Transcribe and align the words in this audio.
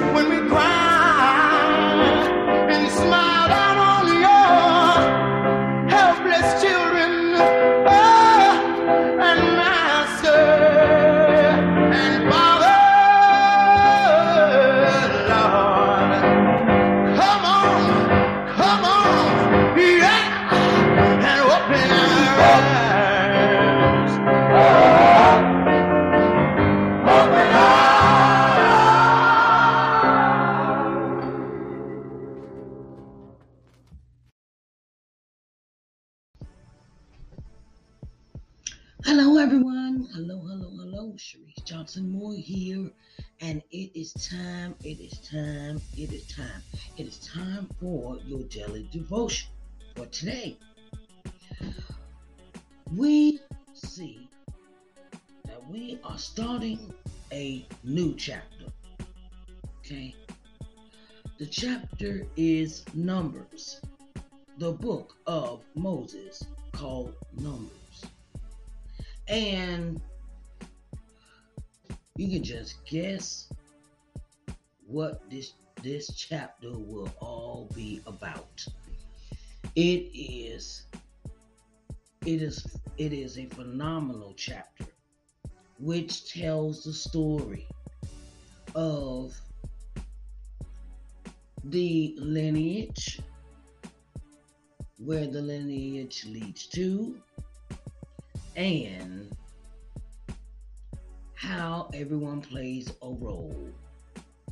when 0.00 0.28
we 0.28 0.39
devotion 49.10 49.50
for 49.96 50.06
today. 50.06 50.56
We 52.94 53.40
see 53.74 54.28
that 55.46 55.68
we 55.68 55.98
are 56.04 56.16
starting 56.16 56.94
a 57.32 57.66
new 57.82 58.14
chapter. 58.14 58.66
Okay? 59.78 60.14
The 61.38 61.46
chapter 61.46 62.24
is 62.36 62.84
Numbers, 62.94 63.80
the 64.58 64.70
book 64.70 65.16
of 65.26 65.64
Moses 65.74 66.44
called 66.70 67.16
Numbers. 67.36 68.04
And 69.26 70.00
you 72.16 72.30
can 72.30 72.44
just 72.44 72.84
guess 72.84 73.52
what 74.86 75.28
this 75.28 75.54
this 75.82 76.14
chapter 76.14 76.70
will 76.70 77.10
all 77.20 77.68
be 77.74 78.02
about. 78.06 78.66
It 79.76 80.10
is 80.14 80.84
it 82.26 82.42
is 82.42 82.66
it 82.98 83.12
is 83.12 83.38
a 83.38 83.46
phenomenal 83.46 84.34
chapter 84.36 84.86
which 85.78 86.32
tells 86.32 86.84
the 86.84 86.92
story 86.92 87.66
of 88.74 89.40
the 91.64 92.14
lineage 92.18 93.20
where 94.98 95.26
the 95.26 95.40
lineage 95.40 96.26
leads 96.26 96.66
to 96.66 97.16
and 98.56 99.34
how 101.34 101.88
everyone 101.94 102.42
plays 102.42 102.92
a 103.02 103.08
role 103.08 103.68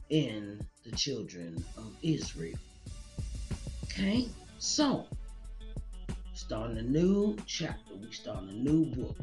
in 0.08 0.64
the 0.84 0.96
children 0.96 1.62
of 1.76 1.92
Israel. 2.02 2.58
Okay, 3.84 4.28
so 4.58 5.06
starting 6.34 6.78
a 6.78 6.82
new 6.82 7.36
chapter, 7.46 7.94
we 8.00 8.10
start 8.12 8.44
a 8.44 8.52
new 8.54 8.86
book, 8.86 9.16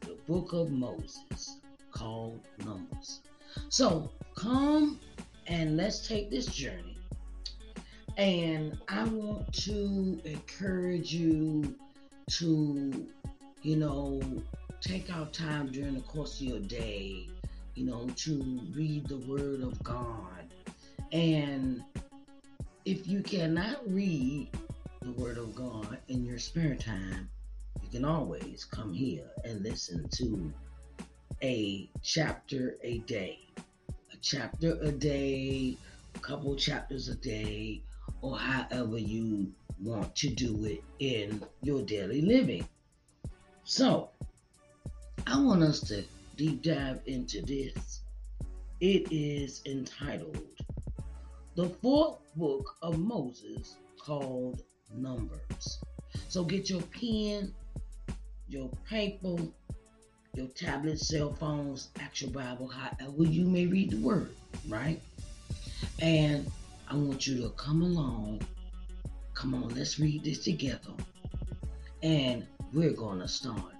the 0.00 0.16
book 0.26 0.52
of 0.52 0.70
Moses 0.70 1.58
called 1.92 2.40
Numbers. 2.64 3.20
So 3.68 4.10
come 4.34 4.98
and 5.46 5.76
let's 5.76 6.06
take 6.06 6.30
this 6.30 6.46
journey. 6.46 6.96
And 8.16 8.78
I 8.88 9.04
want 9.04 9.52
to 9.64 10.20
encourage 10.24 11.12
you 11.12 11.74
to 12.30 13.06
you 13.64 13.76
know, 13.76 14.20
take 14.82 15.10
out 15.10 15.32
time 15.32 15.72
during 15.72 15.94
the 15.94 16.02
course 16.02 16.38
of 16.40 16.46
your 16.46 16.60
day, 16.60 17.26
you 17.74 17.86
know, 17.86 18.06
to 18.14 18.60
read 18.74 19.08
the 19.08 19.16
Word 19.16 19.62
of 19.62 19.82
God. 19.82 20.44
And 21.12 21.82
if 22.84 23.06
you 23.06 23.22
cannot 23.22 23.80
read 23.90 24.48
the 25.00 25.12
Word 25.12 25.38
of 25.38 25.54
God 25.54 25.98
in 26.08 26.24
your 26.24 26.38
spare 26.38 26.74
time, 26.74 27.30
you 27.82 27.88
can 27.88 28.04
always 28.04 28.66
come 28.70 28.92
here 28.92 29.30
and 29.42 29.62
listen 29.62 30.06
to 30.16 30.52
a 31.42 31.88
chapter 32.02 32.76
a 32.82 32.98
day. 33.00 33.38
A 34.12 34.16
chapter 34.20 34.78
a 34.82 34.92
day, 34.92 35.78
a 36.14 36.18
couple 36.18 36.54
chapters 36.56 37.08
a 37.08 37.14
day, 37.14 37.82
or 38.20 38.36
however 38.38 38.98
you 38.98 39.50
want 39.80 40.14
to 40.16 40.28
do 40.28 40.64
it 40.66 40.84
in 40.98 41.42
your 41.62 41.82
daily 41.82 42.20
living. 42.20 42.68
So, 43.64 44.10
I 45.26 45.40
want 45.40 45.62
us 45.62 45.80
to 45.88 46.04
deep 46.36 46.62
dive 46.62 47.00
into 47.06 47.40
this. 47.40 48.02
It 48.80 49.10
is 49.10 49.62
entitled 49.64 50.46
The 51.56 51.68
Fourth 51.68 52.18
Book 52.34 52.74
of 52.82 52.98
Moses 52.98 53.76
called 53.96 54.64
Numbers. 54.92 55.78
So, 56.28 56.42
get 56.42 56.68
your 56.68 56.82
pen, 56.82 57.54
your 58.48 58.68
paper, 58.88 59.36
your 60.34 60.48
tablet, 60.48 60.98
cell 60.98 61.32
phones, 61.32 61.90
actual 62.00 62.30
Bible, 62.30 62.66
however 62.66 63.22
you 63.22 63.44
may 63.44 63.66
read 63.66 63.90
the 63.90 63.98
word, 63.98 64.34
right? 64.68 65.00
And 66.00 66.50
I 66.88 66.96
want 66.96 67.24
you 67.28 67.40
to 67.42 67.50
come 67.50 67.82
along. 67.82 68.40
Come 69.34 69.54
on, 69.54 69.68
let's 69.76 70.00
read 70.00 70.24
this 70.24 70.42
together. 70.42 70.90
And 72.02 72.44
we're 72.72 72.94
going 72.94 73.20
to 73.20 73.28
start 73.28 73.74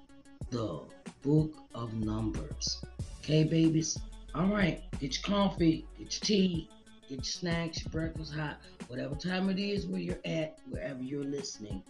the 0.51 0.79
book 1.23 1.57
of 1.75 1.93
Numbers. 1.93 2.85
Okay, 3.19 3.43
babies? 3.43 3.99
All 4.33 4.47
right, 4.47 4.81
get 5.01 5.17
your 5.17 5.37
coffee, 5.37 5.85
get 5.99 6.13
your 6.13 6.21
tea, 6.21 6.69
get 7.15 7.25
snacks, 7.25 7.83
breakfast 7.85 8.35
hot, 8.35 8.59
whatever 8.89 9.15
time 9.15 9.49
it 9.49 9.59
is 9.59 9.87
where 9.87 10.01
you're 10.01 10.19
at, 10.25 10.59
wherever 10.71 11.03
you're 11.03 11.25
listening, 11.25 11.83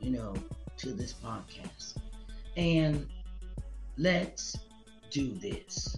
you 0.00 0.10
know, 0.10 0.34
to 0.76 0.92
this 0.92 1.12
podcast. 1.12 1.96
And 2.56 3.06
let's 3.96 4.56
do 5.10 5.32
this. 5.34 5.96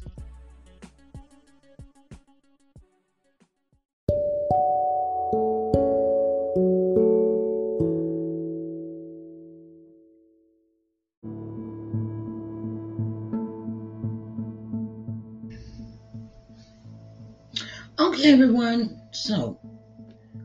Everyone. 18.24 19.02
So 19.12 19.60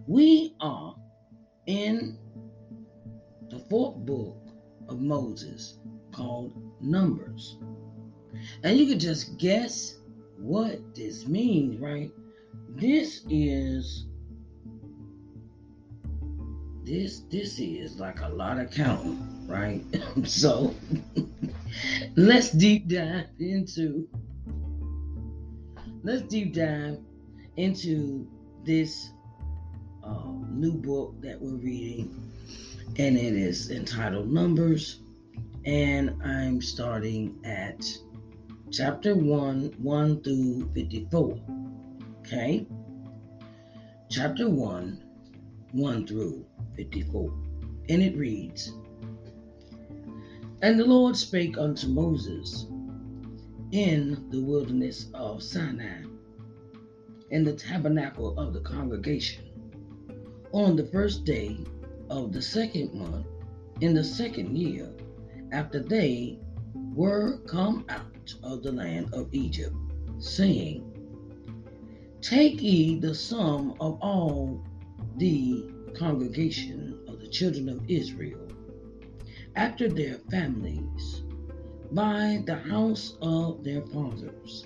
we 0.05 0.53
are 0.59 0.95
in 1.65 2.17
the 3.49 3.59
fourth 3.69 3.95
book 4.05 4.37
of 4.89 4.99
Moses 4.99 5.79
called 6.11 6.61
Numbers. 6.81 7.57
And 8.63 8.77
you 8.77 8.85
can 8.85 8.99
just 8.99 9.37
guess 9.37 9.97
what 10.37 10.93
this 10.93 11.25
means, 11.25 11.79
right? 11.79 12.11
This 12.75 13.21
is 13.29 14.07
this 16.83 17.21
this 17.31 17.59
is 17.59 17.97
like 17.97 18.19
a 18.21 18.29
lot 18.29 18.59
of 18.59 18.71
counting, 18.71 19.47
right? 19.47 19.81
so 20.27 20.75
let's 22.17 22.49
deep 22.49 22.89
dive 22.89 23.27
into 23.39 24.05
let's 26.03 26.23
deep 26.23 26.53
dive 26.53 26.97
into 27.59 28.25
this 28.63 29.11
uh, 30.01 30.31
new 30.49 30.73
book 30.73 31.21
that 31.21 31.39
we're 31.41 31.57
reading, 31.57 32.31
and 32.97 33.17
it 33.17 33.33
is 33.33 33.69
entitled 33.69 34.31
Numbers. 34.31 35.01
And 35.65 36.15
I'm 36.23 36.61
starting 36.61 37.37
at 37.43 37.85
chapter 38.71 39.13
1 39.13 39.73
1 39.77 40.23
through 40.23 40.71
54. 40.73 41.37
Okay? 42.19 42.65
Chapter 44.09 44.49
1 44.49 45.03
1 45.73 46.07
through 46.07 46.45
54. 46.77 47.33
And 47.89 48.01
it 48.01 48.15
reads 48.15 48.71
And 50.61 50.79
the 50.79 50.85
Lord 50.85 51.17
spake 51.17 51.57
unto 51.57 51.87
Moses 51.87 52.67
in 53.71 54.29
the 54.29 54.41
wilderness 54.41 55.07
of 55.13 55.43
Sinai 55.43 56.08
in 57.31 57.43
the 57.43 57.53
tabernacle 57.53 58.37
of 58.37 58.53
the 58.53 58.61
congregation. 58.61 59.43
On 60.51 60.75
the 60.75 60.85
first 60.85 61.25
day 61.25 61.57
of 62.09 62.33
the 62.33 62.41
second 62.41 62.93
month 62.93 63.27
in 63.81 63.93
the 63.93 64.03
second 64.03 64.57
year 64.57 64.89
after 65.51 65.79
they 65.79 66.37
were 66.95 67.37
come 67.47 67.85
out 67.89 68.33
of 68.43 68.63
the 68.63 68.71
land 68.71 69.13
of 69.13 69.29
Egypt, 69.33 69.75
saying, 70.19 70.83
Take 72.21 72.61
ye 72.61 72.99
the 72.99 73.13
sum 73.13 73.75
of 73.79 73.97
all 74.01 74.61
the 75.17 75.63
congregation 75.95 76.97
of 77.07 77.19
the 77.19 77.27
children 77.27 77.69
of 77.69 77.81
Israel 77.87 78.47
after 79.55 79.87
their 79.87 80.15
families 80.29 81.23
by 81.91 82.43
the 82.45 82.55
house 82.55 83.13
of 83.21 83.63
their 83.63 83.81
fathers 83.81 84.65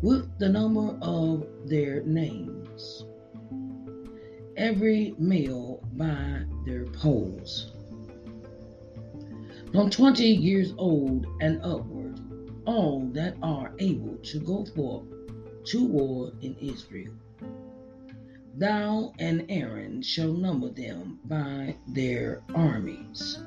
with 0.00 0.38
the 0.38 0.48
number 0.48 0.96
of 1.02 1.46
their 1.66 2.02
names, 2.02 3.04
every 4.56 5.14
male 5.18 5.80
by 5.92 6.42
their 6.66 6.86
polls. 6.86 7.72
From 9.72 9.88
twenty 9.90 10.28
years 10.28 10.74
old 10.76 11.26
and 11.40 11.60
upward, 11.62 12.20
all 12.66 13.08
that 13.12 13.36
are 13.42 13.72
able 13.78 14.16
to 14.18 14.38
go 14.40 14.64
forth 14.66 15.06
to 15.64 15.86
war 15.86 16.32
in 16.42 16.54
Israel. 16.56 17.14
Thou 18.54 19.12
and 19.18 19.46
Aaron 19.48 20.02
shall 20.02 20.32
number 20.32 20.68
them 20.68 21.20
by 21.24 21.76
their 21.88 22.42
armies. 22.54 23.38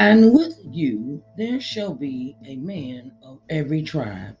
And 0.00 0.32
with 0.32 0.56
you 0.70 1.24
there 1.36 1.60
shall 1.60 1.92
be 1.92 2.36
a 2.44 2.54
man 2.56 3.10
of 3.20 3.40
every 3.50 3.82
tribe, 3.82 4.36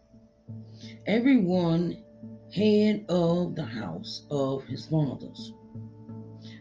every 1.06 1.38
one 1.38 1.96
head 2.54 3.04
of 3.08 3.56
the 3.56 3.64
house 3.64 4.24
of 4.30 4.64
his 4.64 4.86
fathers. 4.86 5.52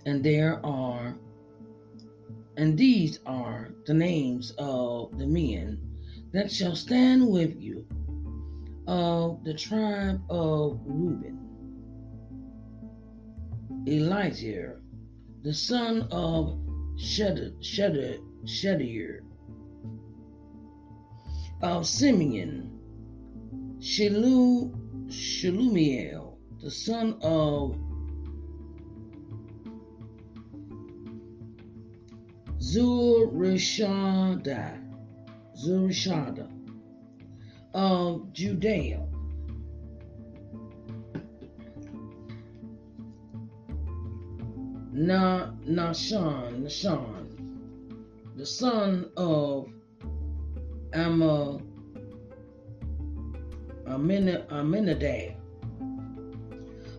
And 0.07 0.23
there 0.23 0.65
are, 0.65 1.15
and 2.57 2.75
these 2.75 3.19
are 3.27 3.75
the 3.85 3.93
names 3.93 4.51
of 4.57 5.15
the 5.19 5.27
men 5.27 5.79
that 6.33 6.51
shall 6.51 6.75
stand 6.75 7.29
with 7.29 7.55
you 7.55 7.85
of 8.87 9.43
the 9.43 9.53
tribe 9.53 10.21
of 10.29 10.81
Reuben. 10.85 11.37
Elijah, 13.87 14.77
the 15.43 15.53
son 15.53 16.07
of 16.09 16.59
Shedder, 16.97 17.51
Shedeur, 18.47 19.19
of 21.61 21.85
Simeon, 21.85 22.79
Shelu, 23.79 24.73
the 26.61 26.71
son 26.71 27.17
of 27.21 27.77
Zurishada, 32.59 34.81
Zurishada 35.55 36.49
of 37.73 38.31
Judea. 38.33 39.03
Na 44.93 45.51
Nahshon, 45.67 46.63
Nahshon, 46.63 47.16
the 48.37 48.45
son 48.45 49.09
of 49.17 49.67
Amina, 50.93 51.57
Amminadab, 54.51 55.33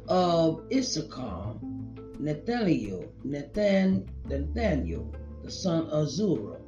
of 0.08 0.64
Issachar, 0.72 1.54
Nathaniel, 2.18 3.12
Nathan, 3.22 4.10
Nathaniel, 4.26 5.14
the 5.44 5.50
son 5.50 5.86
of 5.90 6.08
Zurah, 6.08 6.60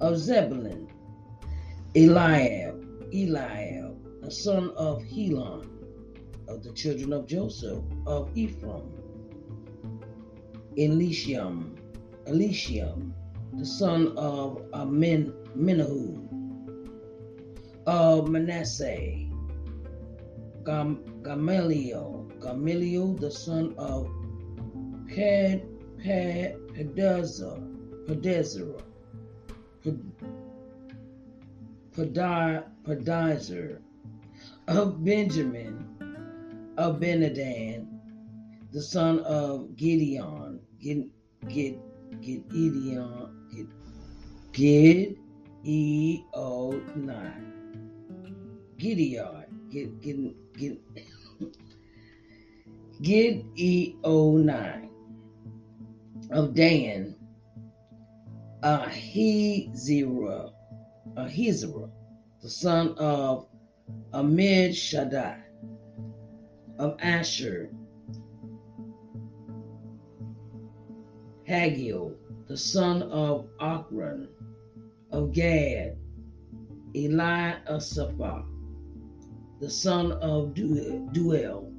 of 0.00 0.18
Zebulun, 0.18 0.86
Eliab, 1.96 2.84
Eliab, 3.14 3.96
the 4.20 4.30
son 4.30 4.72
of 4.76 5.02
Helon, 5.04 5.66
of 6.48 6.62
the 6.62 6.72
children 6.72 7.14
of 7.14 7.26
Joseph, 7.26 7.82
of 8.06 8.30
Ephraim, 8.36 8.92
Elisham, 10.76 11.78
Elisham, 12.26 13.14
the 13.56 13.64
son 13.64 14.12
of 14.16 14.62
uh, 14.72 14.82
Amin, 14.82 15.32
Minahu, 15.56 16.20
of 17.86 18.24
uh, 18.24 18.28
Manasseh, 18.28 19.26
Gam, 20.64 21.04
Gamaliel, 21.22 22.30
Gamaliel, 22.40 23.14
the 23.14 23.30
son 23.30 23.74
of 23.78 24.08
Pad, 25.08 25.62
Pad, 26.02 26.56
Pedazar, 26.74 27.60
Pedazar, 28.06 28.82
Pedizer, 32.84 33.78
of 34.66 35.04
Benjamin, 35.04 35.86
of 36.76 36.98
Benadan, 36.98 37.86
the 38.72 38.82
son 38.82 39.20
of 39.20 39.76
Gideon, 39.76 40.58
Gid, 40.80 41.10
Gid, 41.48 41.78
Gideon, 42.20 43.48
Gid, 43.52 43.68
Gid, 44.52 45.16
E 45.64 46.22
O 46.34 46.72
nine. 46.96 47.52
Gideon, 48.78 49.44
Gid, 49.70 50.00
Gid, 50.00 50.34
Gid, 50.56 50.78
Gid 53.02 53.44
E 53.56 53.96
O 54.04 54.36
nine. 54.36 54.90
Of 56.30 56.54
Dan, 56.54 57.14
Ahizerah, 58.62 60.52
Ahizerah, 61.16 61.90
the 62.42 62.48
son 62.48 62.94
of 62.96 63.46
Amid 64.14 64.74
Shaddai, 64.74 65.38
of 66.78 66.96
Asher, 67.00 67.70
Hagiel, 71.48 72.14
the 72.46 72.56
son 72.56 73.02
of 73.02 73.48
Ocran, 73.60 74.28
of 75.10 75.32
Gad, 75.32 75.98
Eli 76.96 77.54
Asapha, 77.68 78.46
the 79.60 79.68
son 79.68 80.12
of 80.12 80.54
Deuel, 80.54 81.70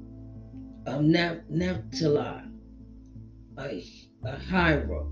of 0.86 1.02
Naphtali, 1.02 2.42
Ahira, 4.24 5.06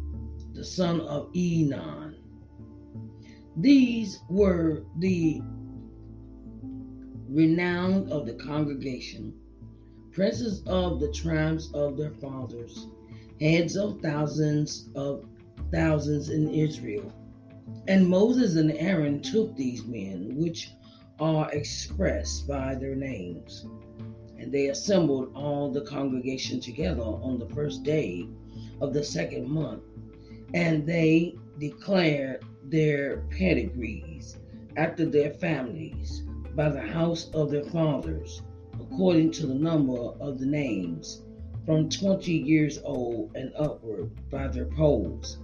the 0.54 0.64
son 0.64 1.00
of 1.00 1.30
Enon. 1.34 2.16
These 3.56 4.20
were 4.30 4.84
the 4.98 5.40
renowned 7.28 8.12
of 8.12 8.26
the 8.26 8.34
congregation, 8.34 9.34
princes 10.12 10.62
of 10.66 11.00
the 11.00 11.10
tribes 11.10 11.72
of 11.74 11.96
their 11.96 12.12
fathers, 12.12 12.86
heads 13.44 13.76
of 13.76 14.00
thousands 14.00 14.88
of 14.94 15.26
thousands 15.70 16.30
in 16.30 16.48
Israel. 16.48 17.12
And 17.86 18.08
Moses 18.08 18.56
and 18.56 18.72
Aaron 18.72 19.20
took 19.20 19.54
these 19.54 19.84
men, 19.84 20.36
which 20.36 20.70
are 21.20 21.52
expressed 21.52 22.48
by 22.48 22.74
their 22.74 22.94
names, 22.94 23.66
and 24.38 24.50
they 24.50 24.68
assembled 24.68 25.30
all 25.34 25.70
the 25.70 25.82
congregation 25.82 26.58
together 26.58 27.02
on 27.02 27.38
the 27.38 27.48
first 27.50 27.82
day 27.82 28.26
of 28.80 28.94
the 28.94 29.04
second 29.04 29.46
month, 29.46 29.82
and 30.54 30.86
they 30.86 31.34
declared 31.60 32.42
their 32.64 33.18
pedigrees 33.30 34.38
after 34.76 35.04
their 35.04 35.30
families 35.34 36.22
by 36.54 36.70
the 36.70 36.80
house 36.80 37.30
of 37.34 37.50
their 37.50 37.64
fathers, 37.64 38.40
according 38.80 39.30
to 39.32 39.46
the 39.46 39.54
number 39.54 39.98
of 39.98 40.38
the 40.38 40.46
names, 40.46 41.22
from 41.66 41.88
twenty 41.88 42.34
years 42.34 42.78
old 42.84 43.30
and 43.34 43.52
upward 43.56 44.10
by 44.30 44.48
their 44.48 44.66
polls. 44.66 45.38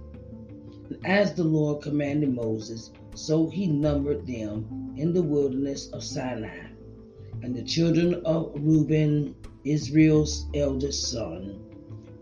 And 0.89 1.05
as 1.05 1.33
the 1.33 1.43
Lord 1.43 1.81
commanded 1.81 2.33
Moses, 2.33 2.91
so 3.15 3.47
he 3.49 3.67
numbered 3.67 4.27
them 4.27 4.93
in 4.97 5.13
the 5.13 5.23
wilderness 5.23 5.89
of 5.93 6.03
Sinai. 6.03 6.67
And 7.41 7.55
the 7.55 7.63
children 7.63 8.21
of 8.25 8.51
Reuben, 8.55 9.35
Israel's 9.63 10.45
eldest 10.53 11.11
son, 11.11 11.59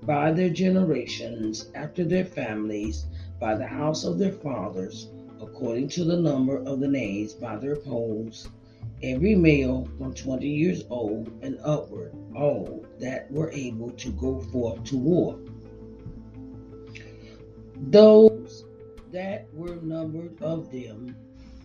by 0.03 0.31
their 0.31 0.49
generations, 0.49 1.69
after 1.75 2.05
their 2.05 2.25
families, 2.25 3.05
by 3.39 3.55
the 3.55 3.67
house 3.67 4.05
of 4.05 4.17
their 4.17 4.31
fathers, 4.31 5.09
according 5.41 5.89
to 5.89 6.05
the 6.05 6.17
number 6.17 6.57
of 6.59 6.79
the 6.79 6.87
names 6.87 7.33
by 7.33 7.57
their 7.57 7.75
polls, 7.75 8.47
every 9.01 9.35
male 9.35 9.87
from 9.97 10.13
20 10.13 10.47
years 10.47 10.83
old 10.89 11.31
and 11.41 11.57
upward, 11.63 12.13
all 12.35 12.85
that 12.99 13.31
were 13.31 13.51
able 13.51 13.91
to 13.91 14.11
go 14.11 14.39
forth 14.39 14.83
to 14.85 14.97
war. 14.97 15.39
Those 17.77 18.65
that 19.11 19.47
were 19.53 19.77
numbered 19.77 20.41
of 20.41 20.71
them, 20.71 21.15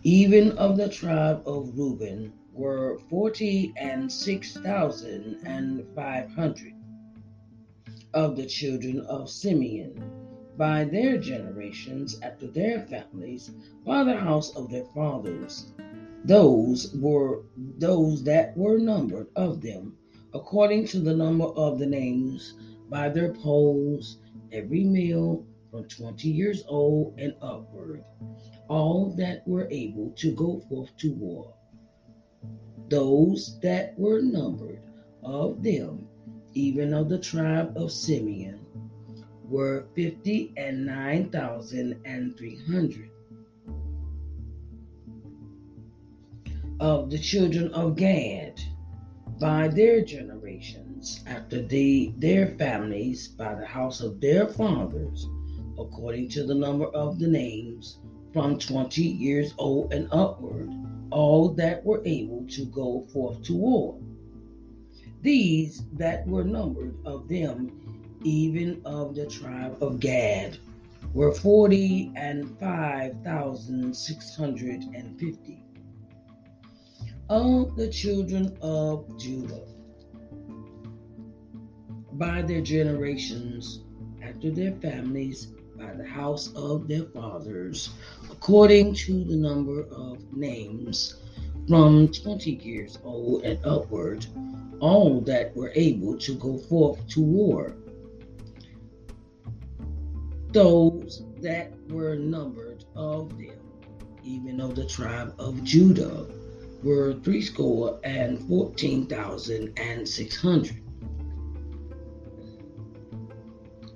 even 0.03 0.51
of 0.57 0.77
the 0.77 0.89
tribe 0.89 1.43
of 1.45 1.77
Reuben, 1.77 2.31
were 2.53 2.99
forty 3.09 3.73
and 3.75 4.09
six 4.09 4.53
thousand 4.53 5.41
and 5.45 5.85
five 5.93 6.31
hundred. 6.31 6.73
Of 8.13 8.37
the 8.37 8.45
children 8.45 9.01
of 9.01 9.29
Simeon, 9.29 10.01
by 10.57 10.85
their 10.85 11.17
generations, 11.17 12.17
after 12.21 12.47
their 12.47 12.81
families, 12.83 13.51
by 13.85 14.05
the 14.05 14.15
house 14.15 14.55
of 14.55 14.71
their 14.71 14.85
fathers, 14.85 15.73
those 16.27 16.91
were 16.95 17.43
those 17.77 18.23
that 18.23 18.57
were 18.57 18.79
numbered 18.79 19.27
of 19.35 19.61
them, 19.61 19.95
according 20.33 20.85
to 20.87 20.99
the 20.99 21.15
number 21.15 21.45
of 21.45 21.77
the 21.77 21.85
names, 21.85 22.55
by 22.89 23.09
their 23.09 23.31
polls, 23.33 24.17
every 24.51 24.83
male 24.83 25.45
from 25.69 25.85
twenty 25.85 26.29
years 26.29 26.63
old 26.67 27.13
and 27.19 27.33
upward, 27.41 28.03
all 28.69 29.13
that 29.17 29.47
were 29.47 29.67
able 29.69 30.09
to 30.17 30.31
go 30.31 30.59
forth 30.67 30.95
to 30.97 31.13
war. 31.13 31.53
Those 32.89 33.59
that 33.61 33.97
were 33.97 34.21
numbered 34.21 34.81
of 35.23 35.61
them, 35.63 36.07
even 36.53 36.93
of 36.93 37.09
the 37.09 37.19
tribe 37.19 37.73
of 37.75 37.91
Simeon, 37.91 38.65
were 39.43 39.85
fifty 39.95 40.53
and 40.57 40.85
nine 40.85 41.29
thousand 41.29 42.01
and 42.05 42.35
three 42.35 42.57
hundred. 42.65 43.09
Of 46.85 47.09
the 47.09 47.17
children 47.17 47.73
of 47.73 47.95
Gad, 47.95 48.61
by 49.39 49.69
their 49.69 50.05
generations, 50.05 51.23
after 51.25 51.65
the, 51.65 52.13
their 52.19 52.49
families, 52.59 53.27
by 53.27 53.55
the 53.55 53.65
house 53.65 54.01
of 54.01 54.21
their 54.21 54.47
fathers, 54.47 55.27
according 55.79 56.29
to 56.29 56.43
the 56.45 56.53
number 56.53 56.85
of 56.85 57.17
the 57.17 57.27
names, 57.27 57.97
from 58.33 58.59
twenty 58.59 59.01
years 59.01 59.55
old 59.57 59.93
and 59.93 60.07
upward, 60.11 60.71
all 61.09 61.49
that 61.55 61.83
were 61.83 62.03
able 62.05 62.45
to 62.49 62.65
go 62.65 63.07
forth 63.11 63.41
to 63.45 63.55
war. 63.55 63.99
These 65.23 65.85
that 65.93 66.27
were 66.27 66.43
numbered 66.43 66.99
of 67.03 67.27
them, 67.27 67.71
even 68.23 68.79
of 68.85 69.15
the 69.15 69.25
tribe 69.25 69.81
of 69.81 69.99
Gad, 69.99 70.59
were 71.15 71.33
forty 71.33 72.11
and 72.15 72.59
five 72.59 73.23
thousand 73.23 73.97
six 73.97 74.35
hundred 74.35 74.83
and 74.93 75.19
fifty. 75.19 75.64
Of 77.27 77.75
the 77.75 77.87
children 77.87 78.55
of 78.61 79.17
Judah, 79.17 79.63
by 82.13 82.43
their 82.43 82.61
generations, 82.61 83.81
after 84.21 84.51
their 84.51 84.73
families, 84.73 85.47
by 85.75 85.95
the 85.95 86.05
house 86.05 86.53
of 86.53 86.87
their 86.87 87.05
fathers, 87.05 87.89
according 88.29 88.93
to 89.05 89.23
the 89.23 89.35
number 89.35 89.85
of 89.85 90.37
names, 90.37 91.15
from 91.67 92.09
twenty 92.09 92.51
years 92.63 92.99
old 93.03 93.41
and 93.41 93.57
upward, 93.65 94.27
all 94.79 95.19
that 95.21 95.55
were 95.55 95.71
able 95.73 96.19
to 96.19 96.35
go 96.35 96.59
forth 96.59 97.07
to 97.07 97.21
war. 97.21 97.75
Those 100.51 101.23
that 101.41 101.73
were 101.89 102.17
numbered 102.17 102.85
of 102.95 103.29
them, 103.35 103.57
even 104.23 104.61
of 104.61 104.75
the 104.75 104.85
tribe 104.85 105.33
of 105.39 105.63
Judah, 105.63 106.27
were 106.85 107.15
three 107.23 107.41
score 107.41 107.99
and 108.03 108.47
fourteen 108.47 109.07
thousand 109.07 109.77
and 109.77 110.07
six 110.07 110.37
hundred. 110.37 110.81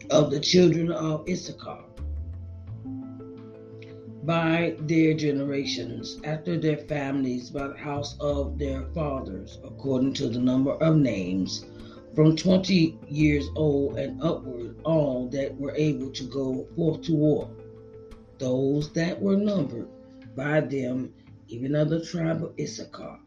Of 0.09 0.31
the 0.31 0.39
children 0.39 0.91
of 0.91 1.29
Issachar, 1.29 1.83
by 4.23 4.75
their 4.79 5.13
generations, 5.13 6.19
after 6.23 6.59
their 6.59 6.77
families, 6.77 7.51
by 7.51 7.67
the 7.67 7.77
house 7.77 8.17
of 8.19 8.57
their 8.57 8.87
fathers, 8.95 9.59
according 9.63 10.13
to 10.15 10.27
the 10.27 10.39
number 10.39 10.73
of 10.73 10.95
names, 10.95 11.65
from 12.15 12.35
twenty 12.35 12.97
years 13.07 13.49
old 13.55 13.99
and 13.99 14.19
upward, 14.23 14.81
all 14.83 15.29
that 15.29 15.55
were 15.55 15.75
able 15.75 16.09
to 16.09 16.23
go 16.23 16.67
forth 16.75 17.03
to 17.03 17.13
war. 17.13 17.51
Those 18.39 18.91
that 18.93 19.21
were 19.21 19.37
numbered 19.37 19.89
by 20.35 20.61
them, 20.61 21.13
even 21.49 21.75
of 21.75 21.89
the 21.89 22.05
tribe 22.05 22.43
of 22.43 22.53
Issachar, 22.59 23.19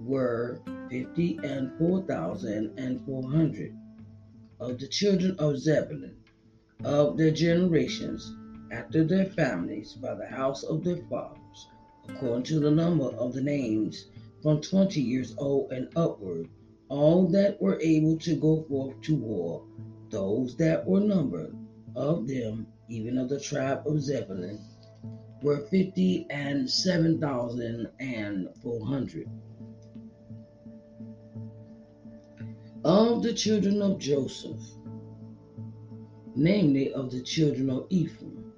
were 0.00 0.60
fifty 0.90 1.38
and 1.44 1.70
four 1.78 2.02
thousand 2.02 2.76
and 2.78 3.00
four 3.06 3.22
hundred. 3.30 3.76
Of 4.58 4.80
the 4.80 4.88
children 4.88 5.36
of 5.38 5.58
Zebulun, 5.58 6.16
of 6.84 7.16
their 7.16 7.30
generations, 7.30 8.34
after 8.72 9.04
their 9.04 9.26
families, 9.26 9.92
by 9.94 10.14
the 10.14 10.26
house 10.26 10.64
of 10.64 10.82
their 10.82 10.98
fathers, 11.08 11.68
according 12.08 12.44
to 12.44 12.58
the 12.58 12.70
number 12.70 13.06
of 13.06 13.34
the 13.34 13.42
names, 13.42 14.06
from 14.42 14.60
twenty 14.60 15.00
years 15.00 15.34
old 15.38 15.70
and 15.72 15.88
upward, 15.96 16.48
all 16.88 17.28
that 17.28 17.60
were 17.62 17.80
able 17.80 18.16
to 18.18 18.34
go 18.34 18.62
forth 18.68 19.00
to 19.02 19.14
war, 19.14 19.64
those 20.10 20.56
that 20.56 20.84
were 20.86 21.00
numbered 21.00 21.54
of 21.94 22.26
them, 22.26 22.66
even 22.88 23.16
of 23.16 23.28
the 23.28 23.40
tribe 23.40 23.82
of 23.86 24.02
Zebulun, 24.02 24.58
were 25.44 25.66
fifty 25.66 26.26
and 26.30 26.68
seven 26.68 27.20
thousand 27.20 27.86
and 28.00 28.48
four 28.62 28.82
hundred. 28.86 29.28
Of 32.82 33.22
the 33.22 33.34
children 33.34 33.82
of 33.82 33.98
Joseph, 33.98 34.62
namely 36.34 36.94
of 36.94 37.10
the 37.10 37.20
children 37.20 37.68
of 37.68 37.86
Ephraim, 37.90 38.52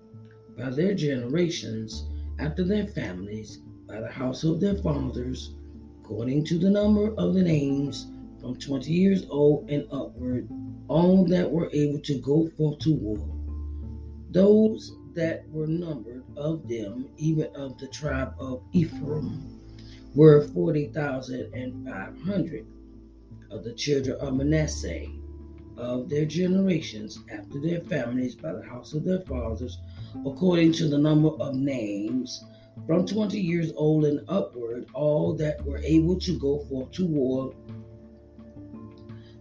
by 0.56 0.70
their 0.70 0.94
generations, 0.94 2.06
after 2.38 2.62
their 2.62 2.86
families, 2.86 3.58
by 3.88 4.00
the 4.00 4.06
house 4.06 4.44
of 4.44 4.60
their 4.60 4.76
fathers, 4.76 5.56
according 6.00 6.44
to 6.44 6.56
the 6.56 6.70
number 6.70 7.12
of 7.16 7.34
the 7.34 7.42
names, 7.42 8.06
from 8.40 8.56
twenty 8.60 8.92
years 8.92 9.26
old 9.28 9.68
and 9.68 9.88
upward, 9.90 10.48
all 10.86 11.24
that 11.24 11.50
were 11.50 11.68
able 11.72 11.98
to 12.02 12.20
go 12.20 12.48
forth 12.56 12.78
to 12.78 12.94
war. 12.94 13.18
Those 14.30 14.94
that 15.14 15.48
were 15.50 15.66
numbered 15.66 16.15
of 16.36 16.68
them, 16.68 17.08
even 17.16 17.46
of 17.54 17.78
the 17.78 17.88
tribe 17.88 18.34
of 18.38 18.62
Ephraim, 18.72 19.60
were 20.14 20.46
forty 20.48 20.88
thousand 20.88 21.52
and 21.54 21.86
five 21.86 22.18
hundred. 22.20 22.66
Of 23.50 23.62
the 23.62 23.74
children 23.74 24.16
of 24.20 24.34
Manasseh, 24.34 25.06
of 25.76 26.08
their 26.08 26.24
generations, 26.24 27.20
after 27.30 27.60
their 27.60 27.80
families, 27.82 28.34
by 28.34 28.52
the 28.52 28.62
house 28.62 28.92
of 28.92 29.04
their 29.04 29.20
fathers, 29.20 29.78
according 30.26 30.72
to 30.72 30.88
the 30.88 30.98
number 30.98 31.28
of 31.28 31.54
names, 31.54 32.44
from 32.86 33.06
twenty 33.06 33.40
years 33.40 33.72
old 33.76 34.04
and 34.04 34.20
upward, 34.28 34.86
all 34.94 35.32
that 35.34 35.64
were 35.64 35.78
able 35.78 36.18
to 36.18 36.38
go 36.38 36.58
forth 36.68 36.90
to 36.92 37.06
war. 37.06 37.54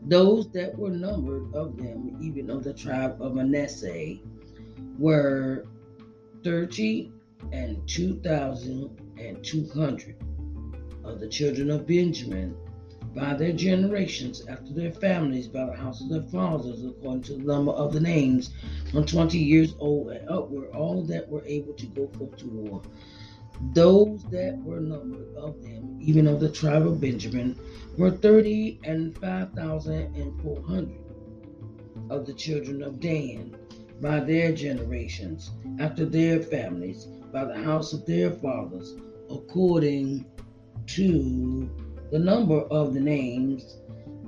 Those 0.04 0.52
that 0.52 0.78
were 0.78 0.92
numbered 0.92 1.54
of 1.56 1.78
them, 1.78 2.18
even 2.22 2.52
of 2.52 2.64
the 2.64 2.74
tribe 2.74 3.20
of 3.20 3.34
Manasseh, 3.34 4.18
were 5.00 5.66
thirty 6.46 7.12
and 7.52 7.76
two 7.90 8.20
thousand 8.20 9.02
and 9.18 9.44
two 9.44 9.68
hundred. 9.74 10.16
Of 11.04 11.20
the 11.20 11.28
children 11.28 11.72
of 11.72 11.88
Benjamin, 11.88 12.56
by 13.16 13.34
their 13.34 13.52
generations, 13.52 14.46
after 14.48 14.72
their 14.72 14.92
families, 14.92 15.48
by 15.48 15.66
the 15.66 15.76
house 15.76 16.02
of 16.02 16.10
their 16.10 16.22
fathers, 16.22 16.86
according 16.86 17.24
to 17.24 17.34
the 17.34 17.44
number 17.44 17.72
of 17.72 17.94
the 17.94 18.00
names, 18.00 18.52
from 18.92 19.08
twenty 19.08 19.40
years 19.40 19.74
old 19.80 20.12
and 20.12 20.30
upward, 20.30 20.70
all 20.70 21.04
that 21.06 21.28
were 21.28 21.44
able 21.46 21.74
to 21.74 21.88
go 21.88 22.08
forth 22.10 22.38
to 22.38 22.48
war. 22.48 22.82
Those 23.74 24.24
that 24.26 24.62
were 24.64 24.80
numbered 24.80 25.36
of 25.36 25.64
them, 25.64 25.98
even 26.00 26.28
of 26.28 26.40
the 26.40 26.52
tribe 26.52 26.86
of 26.86 27.02
Benjamin, 27.02 27.58
were 27.98 28.12
thirty 28.12 28.80
and 28.84 29.18
five 29.18 29.52
thousand 29.54 30.16
and 30.16 30.40
four 30.44 30.62
hundred. 30.62 31.02
Of 32.12 32.28
the 32.28 32.34
children 32.34 32.84
of 32.84 33.00
Dan, 33.00 33.56
by 34.02 34.20
their 34.20 34.52
generations, 34.54 35.52
after 35.80 36.06
their 36.06 36.42
families, 36.42 37.06
by 37.32 37.46
the 37.46 37.58
house 37.64 37.94
of 37.94 38.06
their 38.06 38.32
fathers, 38.32 38.96
according 39.30 40.26
to 40.88 41.70
the 42.12 42.20
number 42.20 42.62
of 42.62 42.94
the 42.94 43.00
names, 43.00 43.78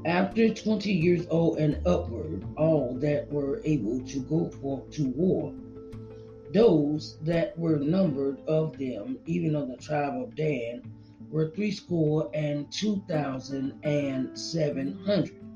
after 0.06 0.54
twenty 0.54 0.94
years 0.94 1.28
old 1.30 1.58
and 1.58 1.86
upward, 1.86 2.46
all 2.58 2.96
that 3.00 3.32
were 3.32 3.62
able 3.66 4.00
to 4.02 4.20
go 4.22 4.50
forth 4.50 4.90
to 4.92 5.10
war. 5.10 5.54
Those 6.54 7.18
that 7.24 7.58
were 7.60 7.78
numbered 7.78 8.40
of 8.48 8.78
them, 8.78 9.20
even 9.26 9.56
of 9.56 9.68
the 9.68 9.78
tribe 9.78 10.22
of 10.22 10.36
Dan, 10.36 10.82
were 11.30 11.50
threescore 11.50 12.30
and 12.34 12.72
two 12.72 13.04
thousand 13.08 13.74
and 13.84 14.38
seven 14.38 14.98
hundred. 15.06 15.47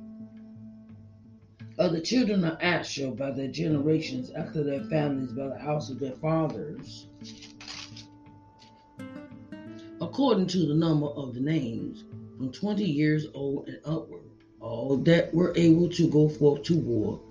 Of 1.77 1.93
the 1.93 2.01
children 2.01 2.43
of 2.43 2.57
Asher 2.61 3.11
by 3.11 3.31
their 3.31 3.47
generations, 3.47 4.29
after 4.31 4.61
their 4.63 4.83
families, 4.83 5.31
by 5.31 5.47
the 5.47 5.57
house 5.57 5.89
of 5.89 5.99
their 5.99 6.15
fathers, 6.15 7.07
according 10.01 10.47
to 10.47 10.65
the 10.67 10.75
number 10.75 11.07
of 11.07 11.33
the 11.33 11.39
names, 11.39 12.03
from 12.37 12.51
twenty 12.51 12.83
years 12.83 13.27
old 13.33 13.69
and 13.69 13.79
upward, 13.85 14.23
all 14.59 14.97
that 14.97 15.33
were 15.33 15.53
able 15.55 15.89
to 15.89 16.09
go 16.09 16.27
forth 16.27 16.63
to 16.63 16.77
war, 16.77 17.21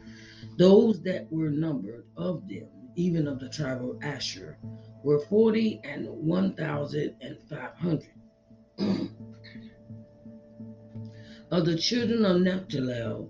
those 0.57 1.03
that 1.03 1.31
were 1.31 1.51
numbered 1.51 2.07
of 2.17 2.49
them, 2.49 2.69
even 2.97 3.29
of 3.29 3.41
the 3.41 3.49
tribe 3.51 3.85
of 3.85 4.03
Asher, 4.03 4.57
were 5.05 5.19
forty 5.19 5.81
and 5.85 6.09
one 6.09 6.55
thousand 6.55 7.15
and 7.21 7.37
five 7.49 7.75
hundred. 7.75 8.15
of 11.51 11.67
the 11.67 11.77
children 11.77 12.25
of 12.25 12.41
Naphtali, 12.41 13.27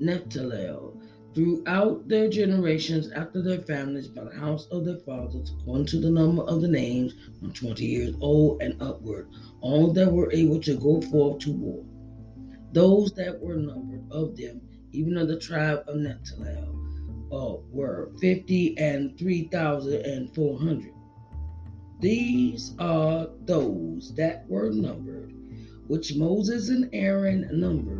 Naphtali, 0.00 0.70
throughout 1.34 2.08
their 2.08 2.28
generations 2.28 3.10
after 3.12 3.42
their 3.42 3.60
families 3.60 4.08
by 4.08 4.24
the 4.24 4.34
house 4.34 4.66
of 4.70 4.84
their 4.84 4.98
fathers, 4.98 5.52
according 5.60 5.86
to 5.86 6.00
the 6.00 6.10
number 6.10 6.42
of 6.42 6.60
the 6.60 6.68
names, 6.68 7.14
from 7.38 7.52
twenty 7.52 7.86
years 7.86 8.14
old 8.20 8.62
and 8.62 8.80
upward, 8.80 9.28
all 9.60 9.92
that 9.92 10.10
were 10.10 10.32
able 10.32 10.60
to 10.60 10.76
go 10.76 11.00
forth 11.02 11.40
to 11.40 11.52
war. 11.52 11.84
Those 12.72 13.12
that 13.12 13.40
were 13.40 13.56
numbered 13.56 14.04
of 14.10 14.36
them, 14.36 14.60
even 14.92 15.16
of 15.16 15.28
the 15.28 15.38
tribe 15.38 15.84
of 15.88 15.96
Naphtali, 15.96 16.56
uh, 17.32 17.56
were 17.70 18.10
fifty 18.20 18.76
and 18.78 19.18
three 19.18 19.48
thousand 19.48 20.04
and 20.04 20.34
four 20.34 20.58
hundred. 20.58 20.92
These 22.00 22.74
are 22.78 23.28
those 23.44 24.14
that 24.14 24.48
were 24.48 24.70
numbered, 24.70 25.34
which 25.88 26.14
Moses 26.14 26.68
and 26.68 26.88
Aaron 26.92 27.48
numbered, 27.52 27.97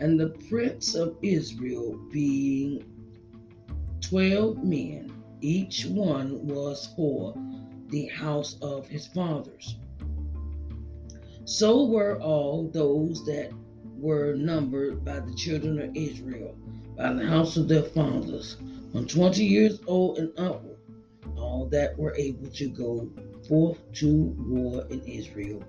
and 0.00 0.18
the 0.18 0.30
prince 0.48 0.94
of 0.94 1.16
Israel 1.22 1.98
being 2.12 2.84
twelve 4.00 4.62
men, 4.62 5.12
each 5.40 5.86
one 5.86 6.46
was 6.46 6.88
for 6.96 7.34
the 7.88 8.06
house 8.06 8.56
of 8.60 8.88
his 8.88 9.06
fathers. 9.06 9.76
So 11.44 11.84
were 11.84 12.20
all 12.20 12.68
those 12.72 13.24
that 13.26 13.50
were 13.98 14.34
numbered 14.34 15.04
by 15.04 15.20
the 15.20 15.34
children 15.34 15.80
of 15.80 15.94
Israel, 15.94 16.56
by 16.96 17.12
the 17.12 17.26
house 17.26 17.56
of 17.56 17.68
their 17.68 17.82
fathers, 17.82 18.56
from 18.92 19.06
twenty 19.06 19.44
years 19.44 19.80
old 19.86 20.18
and 20.18 20.32
upward, 20.38 20.78
all 21.36 21.66
that 21.66 21.96
were 21.98 22.14
able 22.16 22.48
to 22.48 22.68
go 22.68 23.10
forth 23.48 23.78
to 23.94 24.34
war 24.48 24.86
in 24.90 25.00
Israel. 25.02 25.62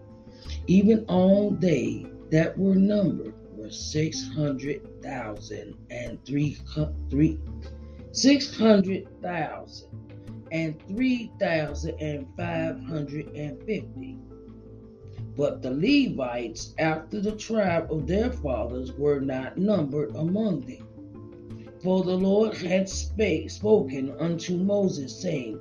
Even 0.67 1.05
all 1.07 1.51
they 1.51 2.05
that 2.31 2.57
were 2.57 2.75
numbered 2.75 3.33
hundred 4.35 5.01
thousand 5.01 5.75
and 5.89 6.23
three 6.25 6.57
three 7.09 7.39
six 8.11 8.57
hundred 8.57 9.07
thousand 9.21 9.89
and 10.51 10.79
three 10.87 11.31
thousand 11.39 11.99
and 11.99 12.27
five 12.37 12.79
hundred 12.83 13.27
and 13.35 13.61
fifty. 13.63 14.17
But 15.37 15.61
the 15.61 15.71
Levites, 15.71 16.73
after 16.77 17.19
the 17.19 17.35
tribe 17.35 17.91
of 17.91 18.07
their 18.07 18.31
fathers, 18.31 18.93
were 18.93 19.19
not 19.19 19.57
numbered 19.57 20.15
among 20.15 20.61
them. 20.61 20.87
For 21.83 22.03
the 22.03 22.15
Lord 22.17 22.55
had 22.55 22.87
spake, 22.87 23.49
spoken 23.49 24.11
unto 24.19 24.57
Moses, 24.57 25.21
saying, 25.21 25.59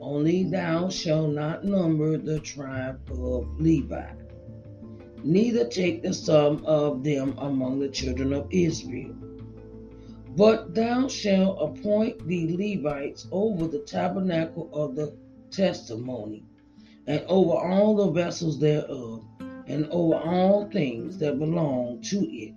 Only 0.00 0.44
thou 0.44 0.88
shalt 0.88 1.32
not 1.32 1.64
number 1.64 2.16
the 2.16 2.40
tribe 2.40 2.98
of 3.10 3.60
Levi, 3.60 4.10
neither 5.24 5.66
take 5.66 6.02
the 6.02 6.12
sum 6.12 6.64
of 6.64 7.02
them 7.04 7.34
among 7.38 7.78
the 7.78 7.88
children 7.88 8.32
of 8.32 8.46
Israel. 8.50 9.14
But 10.36 10.74
thou 10.74 11.08
shalt 11.08 11.58
appoint 11.60 12.26
the 12.26 12.56
Levites 12.56 13.26
over 13.32 13.66
the 13.66 13.80
tabernacle 13.80 14.70
of 14.72 14.94
the 14.94 15.12
testimony, 15.50 16.44
and 17.06 17.22
over 17.26 17.52
all 17.52 17.96
the 17.96 18.10
vessels 18.10 18.58
thereof, 18.60 19.24
and 19.66 19.86
over 19.90 20.14
all 20.14 20.70
things 20.70 21.18
that 21.18 21.38
belong 21.38 22.00
to 22.02 22.18
it. 22.32 22.54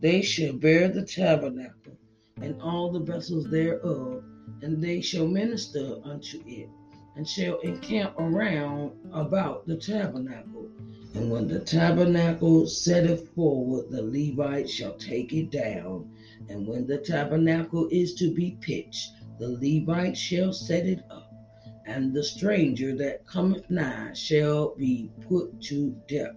They 0.00 0.22
shall 0.22 0.52
bear 0.54 0.88
the 0.88 1.04
tabernacle, 1.04 1.96
and 2.40 2.60
all 2.60 2.90
the 2.90 3.00
vessels 3.00 3.48
thereof, 3.48 4.22
and 4.62 4.82
they 4.82 5.00
shall 5.00 5.26
minister 5.26 5.96
unto 6.04 6.42
it, 6.46 6.68
and 7.16 7.28
shall 7.28 7.58
encamp 7.60 8.14
around 8.18 8.92
about 9.12 9.66
the 9.66 9.76
tabernacle. 9.76 10.68
And 11.14 11.30
when 11.30 11.46
the 11.46 11.60
tabernacle 11.60 12.66
setteth 12.66 13.28
forward, 13.34 13.90
the 13.90 14.02
Levites 14.02 14.70
shall 14.70 14.96
take 14.96 15.32
it 15.32 15.50
down. 15.50 16.10
And 16.48 16.66
when 16.66 16.86
the 16.86 16.98
tabernacle 16.98 17.88
is 17.90 18.14
to 18.14 18.34
be 18.34 18.58
pitched, 18.60 19.12
the 19.38 19.48
Levites 19.48 20.18
shall 20.18 20.52
set 20.52 20.86
it 20.86 21.04
up. 21.10 21.30
And 21.86 22.12
the 22.12 22.24
stranger 22.24 22.96
that 22.96 23.26
cometh 23.26 23.70
nigh 23.70 24.12
shall 24.14 24.74
be 24.74 25.10
put 25.28 25.60
to 25.62 25.94
death. 26.08 26.34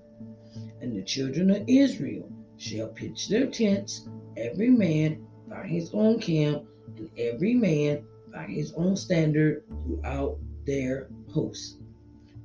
And 0.82 0.96
the 0.96 1.04
children 1.04 1.50
of 1.50 1.64
Israel 1.68 2.32
shall 2.58 2.90
pitch 2.90 3.30
their 3.30 3.48
tents, 3.48 4.08
every 4.36 4.70
man 4.70 5.26
by 5.48 5.66
his 5.66 5.90
own 5.94 6.20
camp, 6.20 6.66
and 6.98 7.10
every 7.18 7.56
man 7.56 8.04
by 8.32 8.44
his 8.44 8.74
own 8.74 8.96
standard 8.96 9.64
throughout 9.86 10.38
their 10.68 11.08
hosts. 11.34 11.78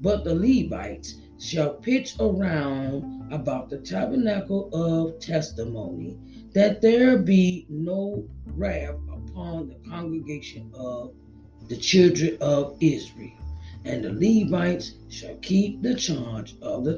But 0.00 0.24
the 0.24 0.34
Levites 0.34 1.16
shall 1.38 1.74
pitch 1.74 2.16
around 2.18 3.30
about 3.32 3.68
the 3.68 3.78
tabernacle 3.78 4.70
of 4.72 5.18
testimony, 5.20 6.16
that 6.52 6.80
there 6.80 7.18
be 7.18 7.66
no 7.68 8.24
wrath 8.46 8.96
upon 9.12 9.68
the 9.68 9.90
congregation 9.90 10.70
of 10.74 11.12
the 11.68 11.76
children 11.76 12.38
of 12.40 12.76
Israel. 12.80 13.36
And 13.84 14.04
the 14.04 14.12
Levites 14.12 14.94
shall 15.08 15.36
keep 15.36 15.82
the 15.82 15.94
charge 15.94 16.54
of 16.62 16.84
the 16.84 16.94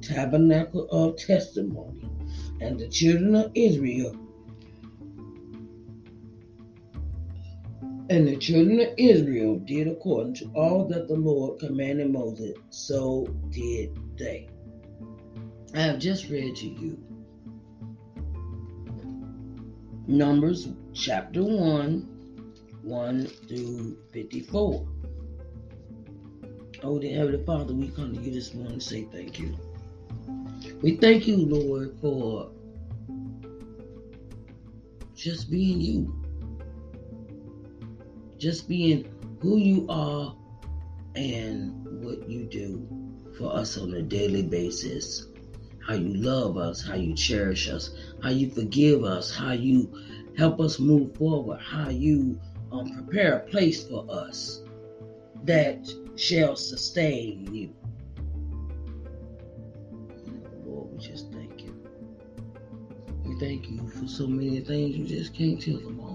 tabernacle 0.00 0.88
of 0.90 1.16
testimony, 1.16 2.08
and 2.60 2.80
the 2.80 2.88
children 2.88 3.34
of 3.34 3.52
Israel 3.54 4.16
And 8.08 8.28
the 8.28 8.36
children 8.36 8.78
of 8.80 8.94
Israel 8.96 9.58
did 9.58 9.88
according 9.88 10.34
to 10.34 10.44
all 10.54 10.86
that 10.86 11.08
the 11.08 11.16
Lord 11.16 11.58
commanded 11.58 12.12
Moses, 12.12 12.56
so 12.70 13.26
did 13.50 13.98
they. 14.16 14.48
I 15.74 15.80
have 15.80 15.98
just 15.98 16.28
read 16.28 16.54
to 16.56 16.66
you 16.66 16.98
Numbers 20.06 20.68
chapter 20.94 21.42
1, 21.42 22.78
1 22.82 23.26
through 23.26 23.98
54. 24.12 24.88
Oh, 26.84 26.98
dear 27.00 27.18
Heavenly 27.18 27.44
Father, 27.44 27.74
we 27.74 27.88
come 27.88 28.14
to 28.14 28.20
you 28.20 28.30
this 28.30 28.54
morning 28.54 28.78
to 28.78 28.84
say 28.84 29.08
thank 29.10 29.40
you. 29.40 29.56
We 30.80 30.96
thank 30.96 31.26
you, 31.26 31.38
Lord, 31.38 31.98
for 32.00 32.52
just 35.16 35.50
being 35.50 35.80
you 35.80 36.25
just 38.38 38.68
being 38.68 39.08
who 39.40 39.58
you 39.58 39.86
are 39.88 40.36
and 41.14 41.72
what 42.04 42.28
you 42.28 42.44
do 42.44 42.86
for 43.38 43.54
us 43.54 43.78
on 43.78 43.94
a 43.94 44.02
daily 44.02 44.42
basis. 44.42 45.26
How 45.86 45.94
you 45.94 46.14
love 46.14 46.56
us, 46.56 46.84
how 46.84 46.94
you 46.94 47.14
cherish 47.14 47.68
us, 47.68 47.96
how 48.22 48.30
you 48.30 48.50
forgive 48.50 49.04
us, 49.04 49.34
how 49.34 49.52
you 49.52 49.92
help 50.36 50.60
us 50.60 50.78
move 50.78 51.16
forward, 51.16 51.60
how 51.60 51.88
you 51.90 52.40
um, 52.72 52.92
prepare 52.92 53.38
a 53.38 53.40
place 53.40 53.86
for 53.86 54.04
us 54.10 54.62
that 55.44 55.88
shall 56.16 56.56
sustain 56.56 57.54
you. 57.54 57.72
Lord, 60.64 60.92
we 60.92 60.98
just 60.98 61.32
thank 61.32 61.62
you. 61.62 61.74
We 63.24 63.38
thank 63.38 63.70
you 63.70 63.88
for 63.88 64.08
so 64.08 64.26
many 64.26 64.60
things 64.60 64.96
you 64.96 65.06
just 65.06 65.34
can't 65.34 65.60
tell 65.60 65.78
them 65.78 66.00
all. 66.00 66.05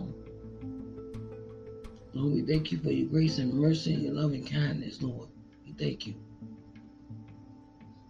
Lord, 2.13 2.33
we 2.33 2.41
thank 2.41 2.71
you 2.71 2.79
for 2.79 2.91
your 2.91 3.07
grace 3.09 3.37
and 3.37 3.53
mercy 3.53 3.93
and 3.93 4.03
your 4.03 4.13
loving 4.13 4.45
kindness, 4.45 5.01
Lord. 5.01 5.29
We 5.65 5.73
thank 5.73 6.05
you. 6.07 6.15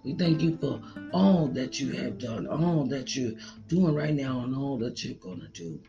We 0.03 0.13
thank 0.15 0.41
you 0.41 0.57
for 0.57 0.81
all 1.13 1.47
that 1.49 1.79
you 1.79 1.91
have 1.91 2.17
done, 2.17 2.47
all 2.47 2.85
that 2.85 3.15
you're 3.15 3.33
doing 3.67 3.93
right 3.93 4.15
now, 4.15 4.41
and 4.41 4.55
all 4.55 4.77
that 4.79 5.03
you're 5.03 5.13
going 5.15 5.41
to 5.41 5.47
do. 5.49 5.79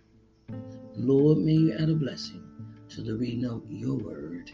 Lord, 0.95 1.39
may 1.39 1.53
you 1.53 1.73
add 1.73 1.89
a 1.89 1.95
blessing 1.95 2.43
to 2.91 3.03
the 3.03 3.15
reading 3.15 3.47
of 3.47 3.63
your 3.71 3.97
word. 3.97 4.53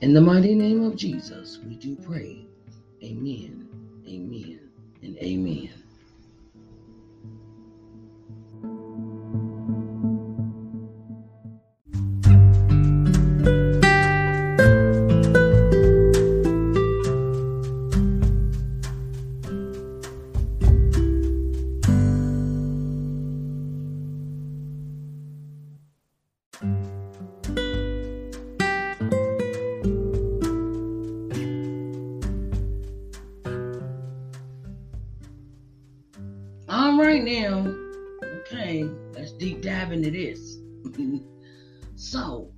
In 0.00 0.14
the 0.14 0.20
mighty 0.20 0.54
name 0.54 0.84
of 0.84 0.94
Jesus, 0.96 1.58
we 1.66 1.74
do 1.74 1.96
pray. 1.96 2.46
Amen, 3.02 3.68
amen, 4.06 4.60
and 5.02 5.16
amen. 5.18 5.83
Now, 37.24 37.66
okay, 38.22 38.84
let's 39.14 39.32
deep 39.32 39.62
dive 39.62 39.92
into 39.92 40.10
this. 40.10 40.58
so, 41.94 42.50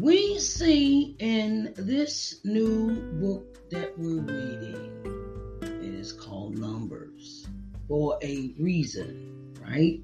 we 0.00 0.38
see 0.38 1.16
in 1.18 1.74
this 1.76 2.40
new 2.44 2.94
book 3.14 3.68
that 3.70 3.98
we're 3.98 4.20
reading, 4.20 5.58
it 5.62 5.94
is 5.94 6.12
called 6.12 6.56
Numbers 6.56 7.48
for 7.88 8.16
a 8.22 8.54
reason, 8.60 9.54
right? 9.60 10.00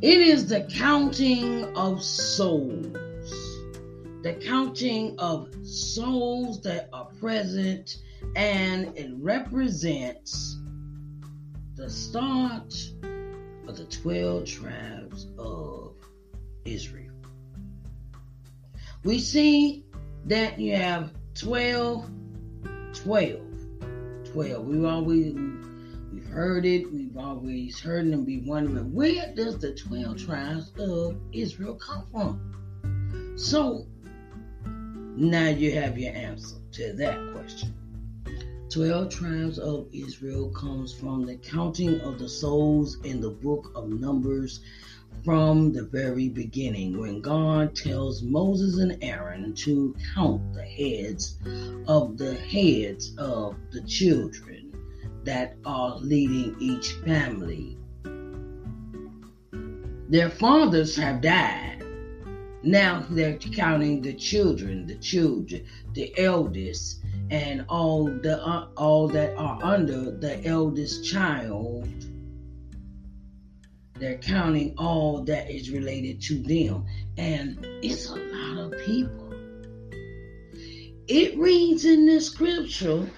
It 0.00 0.20
is 0.20 0.46
the 0.46 0.68
counting 0.70 1.64
of 1.76 2.04
souls, 2.04 2.92
the 4.22 4.40
counting 4.46 5.18
of 5.18 5.52
souls 5.64 6.62
that 6.62 6.88
are 6.92 7.06
present, 7.18 7.96
and 8.36 8.96
it 8.96 9.10
represents 9.16 10.53
the 11.76 11.90
start 11.90 12.72
of 13.66 13.76
the 13.76 13.84
12 13.84 14.46
tribes 14.46 15.26
of 15.38 15.94
Israel. 16.64 17.14
We 19.02 19.18
see 19.18 19.84
that 20.26 20.58
you 20.58 20.76
have 20.76 21.12
12, 21.34 22.08
12, 22.94 23.40
12. 24.32 24.66
We've 24.66 24.84
always 24.84 25.34
we've 26.12 26.26
heard 26.26 26.64
it, 26.64 26.92
we've 26.92 27.16
always 27.16 27.80
heard 27.80 28.10
them 28.10 28.24
be 28.24 28.38
wondering 28.38 28.92
where 28.92 29.34
does 29.34 29.58
the 29.58 29.74
12 29.74 30.24
tribes 30.24 30.70
of 30.78 31.16
Israel 31.32 31.74
come 31.74 32.06
from? 32.12 33.34
So 33.36 33.86
now 35.16 35.48
you 35.48 35.72
have 35.72 35.98
your 35.98 36.14
answer 36.14 36.56
to 36.72 36.92
that 36.94 37.32
question. 37.34 37.74
12 38.74 39.08
tribes 39.08 39.58
of 39.60 39.86
Israel 39.92 40.50
comes 40.50 40.92
from 40.92 41.24
the 41.24 41.36
counting 41.36 42.00
of 42.00 42.18
the 42.18 42.28
souls 42.28 42.96
in 43.04 43.20
the 43.20 43.30
book 43.30 43.70
of 43.76 43.88
Numbers 43.88 44.58
from 45.24 45.72
the 45.72 45.84
very 45.84 46.28
beginning 46.28 46.98
when 46.98 47.20
God 47.20 47.76
tells 47.76 48.24
Moses 48.24 48.78
and 48.78 48.98
Aaron 49.00 49.54
to 49.58 49.94
count 50.12 50.54
the 50.54 50.64
heads 50.64 51.38
of 51.86 52.18
the 52.18 52.34
heads 52.34 53.14
of 53.16 53.54
the 53.70 53.82
children 53.82 54.74
that 55.22 55.56
are 55.64 55.96
leading 55.98 56.56
each 56.58 56.94
family. 57.04 57.78
Their 60.08 60.30
fathers 60.30 60.96
have 60.96 61.20
died. 61.20 61.84
Now 62.64 63.06
they're 63.08 63.38
counting 63.38 64.02
the 64.02 64.14
children, 64.14 64.84
the 64.84 64.96
children, 64.96 65.64
the 65.92 66.12
eldest, 66.18 67.03
and 67.30 67.64
all 67.68 68.04
the 68.04 68.40
uh, 68.46 68.68
all 68.76 69.08
that 69.08 69.36
are 69.36 69.58
under 69.62 70.10
the 70.10 70.44
eldest 70.44 71.04
child 71.04 71.88
they're 73.96 74.18
counting 74.18 74.74
all 74.76 75.22
that 75.22 75.50
is 75.50 75.70
related 75.70 76.20
to 76.22 76.42
them. 76.42 76.84
And 77.16 77.58
it's 77.82 78.08
a 78.08 78.16
lot 78.16 78.58
of 78.58 78.78
people. 78.84 79.32
It 81.06 81.38
reads 81.38 81.84
in 81.84 82.06
the 82.06 82.20
scripture 82.20 83.08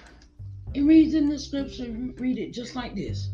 it 0.73 0.81
reads 0.81 1.13
in 1.15 1.29
the 1.29 1.39
scripture 1.39 1.87
read 2.17 2.37
it 2.37 2.53
just 2.53 2.75
like 2.75 2.93
this. 2.93 3.29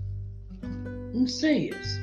It 0.64 1.30
says 1.30 2.00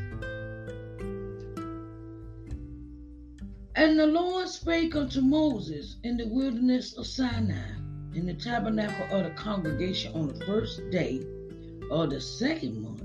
and 3.76 3.98
the 3.98 4.06
lord 4.06 4.48
spake 4.48 4.96
unto 4.96 5.20
moses 5.20 5.96
in 6.02 6.16
the 6.16 6.26
wilderness 6.26 6.98
of 6.98 7.06
sinai 7.06 7.79
in 8.14 8.27
the 8.27 8.35
tabernacle 8.35 9.07
of 9.16 9.25
the 9.25 9.31
congregation 9.31 10.12
on 10.14 10.29
the 10.29 10.44
first 10.44 10.81
day 10.90 11.20
of 11.90 12.11
the 12.11 12.20
second 12.20 12.83
month, 12.83 13.05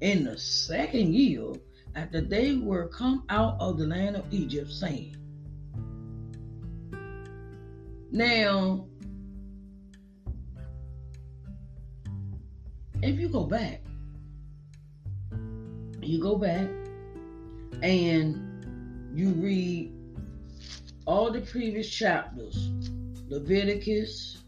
in 0.00 0.24
the 0.24 0.38
second 0.38 1.14
year 1.14 1.52
after 1.94 2.20
they 2.20 2.56
were 2.56 2.88
come 2.88 3.24
out 3.28 3.56
of 3.60 3.78
the 3.78 3.86
land 3.86 4.16
of 4.16 4.32
Egypt, 4.32 4.70
saying, 4.70 5.16
Now, 8.10 8.86
if 13.02 13.18
you 13.18 13.28
go 13.28 13.44
back, 13.44 13.82
you 16.00 16.20
go 16.20 16.36
back 16.36 16.68
and 17.82 19.10
you 19.14 19.30
read 19.30 19.92
all 21.06 21.30
the 21.30 21.40
previous 21.40 21.88
chapters 21.88 22.70
Leviticus, 23.28 24.42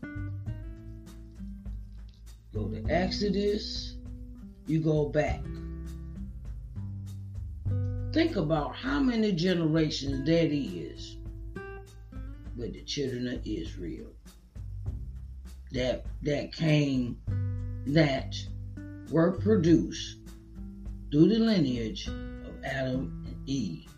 go 2.54 2.68
to 2.68 2.84
Exodus, 2.90 3.96
you 4.66 4.80
go 4.80 5.08
back. 5.08 5.42
Think 8.12 8.36
about 8.36 8.74
how 8.76 9.00
many 9.00 9.32
generations 9.32 10.26
that 10.26 10.52
is 10.52 11.18
with 12.56 12.74
the 12.74 12.82
children 12.82 13.28
of 13.28 13.46
Israel. 13.46 14.08
that 15.72 16.06
that 16.22 16.52
came 16.52 17.18
that 17.86 18.34
were 19.10 19.32
produced 19.32 20.18
through 21.10 21.28
the 21.28 21.38
lineage 21.38 22.08
of 22.08 22.64
Adam 22.64 23.24
and 23.26 23.48
Eve. 23.48 23.88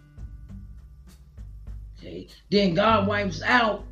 Okay. 1.98 2.28
Then 2.50 2.74
God 2.74 3.06
wipes 3.06 3.42
out, 3.42 3.84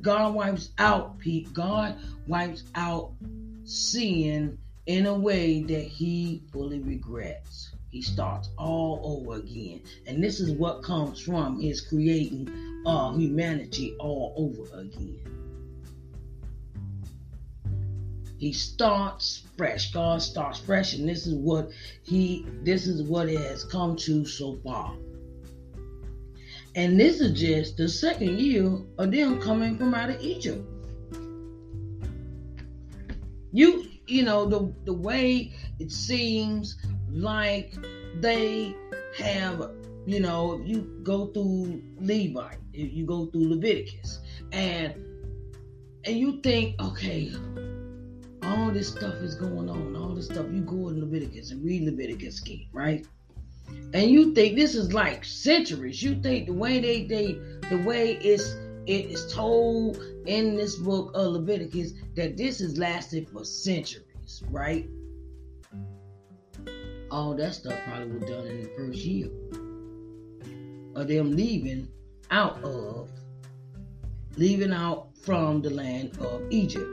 God 0.00 0.34
wipes 0.34 0.70
out 0.78 1.18
Pete. 1.18 1.52
God 1.52 1.96
wipes 2.26 2.64
out 2.74 3.12
sin 3.64 4.58
in 4.86 5.06
a 5.06 5.14
way 5.14 5.62
that 5.62 5.82
he 5.82 6.42
fully 6.52 6.80
regrets. 6.80 7.70
He 7.90 8.02
starts 8.02 8.50
all 8.58 9.00
over 9.04 9.38
again. 9.38 9.82
And 10.06 10.22
this 10.22 10.40
is 10.40 10.52
what 10.52 10.82
comes 10.82 11.20
from 11.20 11.60
his 11.60 11.80
creating 11.80 12.82
uh, 12.86 13.12
humanity 13.12 13.94
all 13.98 14.34
over 14.36 14.80
again. 14.80 15.20
He 18.38 18.52
starts 18.52 19.44
fresh. 19.56 19.92
God 19.92 20.20
starts 20.20 20.58
fresh, 20.58 20.94
and 20.94 21.08
this 21.08 21.26
is 21.26 21.34
what 21.34 21.70
he 22.02 22.44
this 22.62 22.86
is 22.86 23.02
what 23.02 23.28
it 23.28 23.40
has 23.40 23.64
come 23.64 23.96
to 23.96 24.26
so 24.26 24.58
far. 24.62 24.94
And 26.76 26.98
this 26.98 27.20
is 27.20 27.38
just 27.38 27.76
the 27.76 27.88
second 27.88 28.38
year 28.38 28.78
of 28.98 29.12
them 29.12 29.40
coming 29.40 29.78
from 29.78 29.94
out 29.94 30.10
of 30.10 30.20
Egypt. 30.20 30.66
You 33.52 33.84
you 34.06 34.24
know 34.24 34.46
the 34.46 34.74
the 34.84 34.92
way 34.92 35.52
it 35.78 35.92
seems 35.92 36.76
like 37.08 37.74
they 38.20 38.74
have 39.16 39.70
you 40.06 40.18
know 40.20 40.60
you 40.64 41.00
go 41.04 41.26
through 41.28 41.80
Levi, 42.00 42.54
if 42.72 42.92
you 42.92 43.06
go 43.06 43.26
through 43.26 43.50
Leviticus, 43.50 44.18
and 44.50 44.94
and 46.04 46.16
you 46.16 46.40
think 46.42 46.80
okay 46.82 47.32
all 48.42 48.70
this 48.70 48.88
stuff 48.88 49.14
is 49.16 49.34
going 49.34 49.70
on, 49.70 49.96
all 49.96 50.14
this 50.14 50.26
stuff. 50.26 50.46
You 50.50 50.60
go 50.60 50.88
in 50.88 51.00
Leviticus 51.00 51.50
and 51.50 51.64
read 51.64 51.82
Leviticus 51.82 52.42
again, 52.42 52.66
right? 52.72 53.06
And 53.68 54.10
you 54.10 54.34
think 54.34 54.56
this 54.56 54.74
is 54.74 54.92
like 54.92 55.24
centuries. 55.24 56.02
You 56.02 56.20
think 56.20 56.46
the 56.46 56.52
way 56.52 56.80
they 56.80 57.04
they 57.04 57.38
the 57.70 57.82
way 57.84 58.12
it's 58.16 58.54
it 58.86 59.06
is 59.06 59.32
told 59.32 59.98
in 60.26 60.56
this 60.56 60.76
book 60.76 61.12
of 61.14 61.32
Leviticus 61.32 61.92
that 62.16 62.36
this 62.36 62.58
has 62.58 62.76
lasted 62.76 63.28
for 63.30 63.44
centuries, 63.44 64.42
right? 64.50 64.88
All 67.10 67.34
that 67.34 67.54
stuff 67.54 67.78
probably 67.86 68.18
was 68.18 68.28
done 68.28 68.46
in 68.46 68.62
the 68.62 68.68
first 68.76 68.98
year 68.98 69.30
of 70.96 71.08
them 71.08 71.32
leaving 71.36 71.88
out 72.30 72.62
of 72.64 73.08
leaving 74.36 74.72
out 74.72 75.16
from 75.18 75.62
the 75.62 75.70
land 75.70 76.16
of 76.18 76.42
Egypt. 76.50 76.90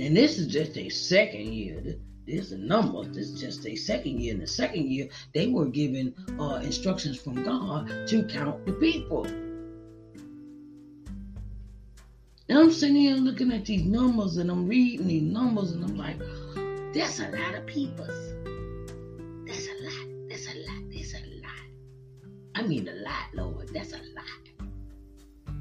And 0.00 0.16
this 0.16 0.38
is 0.38 0.46
just 0.46 0.76
a 0.78 0.88
second 0.88 1.52
year. 1.52 1.96
This 2.28 2.46
is 2.46 2.52
a 2.52 2.58
number. 2.58 3.04
This 3.04 3.30
is 3.30 3.40
just 3.40 3.66
a 3.66 3.74
second 3.74 4.20
year. 4.20 4.34
In 4.34 4.40
the 4.40 4.46
second 4.46 4.90
year, 4.90 5.08
they 5.32 5.46
were 5.46 5.64
given 5.64 6.14
uh, 6.38 6.60
instructions 6.62 7.18
from 7.18 7.42
God 7.42 7.90
to 8.08 8.22
count 8.24 8.66
the 8.66 8.72
people. 8.74 9.24
And 12.50 12.58
I'm 12.58 12.70
sitting 12.70 12.96
here 12.96 13.14
looking 13.14 13.50
at 13.50 13.64
these 13.64 13.84
numbers 13.84 14.36
and 14.36 14.50
I'm 14.50 14.68
reading 14.68 15.06
these 15.06 15.22
numbers 15.22 15.72
and 15.72 15.82
I'm 15.82 15.96
like, 15.96 16.18
that's 16.92 17.18
a 17.20 17.30
lot 17.30 17.54
of 17.54 17.64
people. 17.64 18.06
That's 19.46 19.66
a 19.66 19.74
lot. 19.84 20.28
That's 20.28 20.46
a 20.48 20.58
lot. 20.66 20.82
That's 20.92 21.14
a 21.14 21.22
lot. 21.40 21.66
I 22.56 22.62
mean, 22.62 22.88
a 22.88 22.94
lot, 22.94 23.32
Lord. 23.32 23.68
That's 23.72 23.94
a 23.94 23.96
lot. 23.96 24.68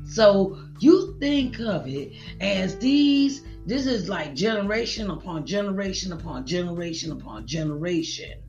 So 0.05 0.57
you 0.79 1.15
think 1.21 1.61
of 1.61 1.87
it 1.87 2.11
as 2.41 2.77
these 2.77 3.43
this 3.67 3.85
is 3.85 4.07
like 4.07 4.33
generation 4.33 5.11
upon 5.11 5.45
generation 5.45 6.13
upon 6.13 6.45
generation 6.45 7.11
upon 7.11 7.45
generation 7.45 8.41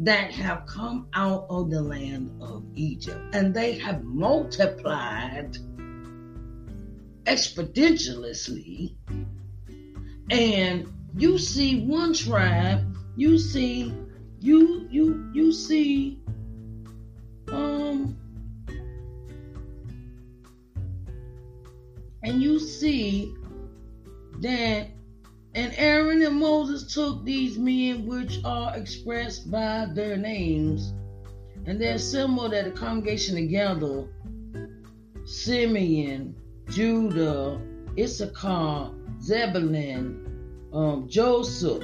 that 0.00 0.30
have 0.30 0.64
come 0.64 1.08
out 1.12 1.46
of 1.50 1.70
the 1.70 1.82
land 1.82 2.30
of 2.40 2.64
Egypt 2.74 3.20
and 3.34 3.52
they 3.52 3.72
have 3.78 4.02
multiplied 4.02 5.58
exponentially. 7.24 8.94
And 10.30 10.90
you 11.18 11.36
see 11.36 11.86
one 11.86 12.14
tribe, 12.14 12.96
you 13.14 13.38
see, 13.38 13.92
you, 14.40 14.88
you, 14.90 15.30
you 15.34 15.52
see, 15.52 16.18
um, 17.48 18.16
and 22.22 22.42
you 22.42 22.58
see 22.58 23.34
that 24.40 24.88
and 25.56 25.72
Aaron 25.78 26.20
and 26.20 26.38
Moses 26.38 26.92
took 26.92 27.24
these 27.24 27.56
men 27.56 28.04
which 28.06 28.40
are 28.44 28.76
expressed 28.76 29.50
by 29.50 29.86
their 29.94 30.18
names, 30.18 30.92
and 31.64 31.80
they 31.80 31.88
assembled 31.88 32.52
at 32.52 32.66
the 32.66 32.70
congregation 32.72 33.36
together 33.36 34.06
Simeon, 35.24 36.36
Judah, 36.68 37.58
Issachar, 37.98 38.90
Zebulun, 39.22 40.68
um, 40.74 41.08
Joseph, 41.08 41.82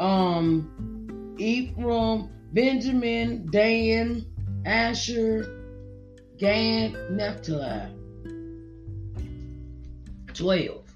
um, 0.00 1.36
Ephraim, 1.38 2.30
Benjamin, 2.54 3.46
Dan, 3.50 4.24
Asher, 4.64 5.54
Gad, 6.38 6.94
Naphtali. 7.10 7.94
Twelve. 10.32 10.87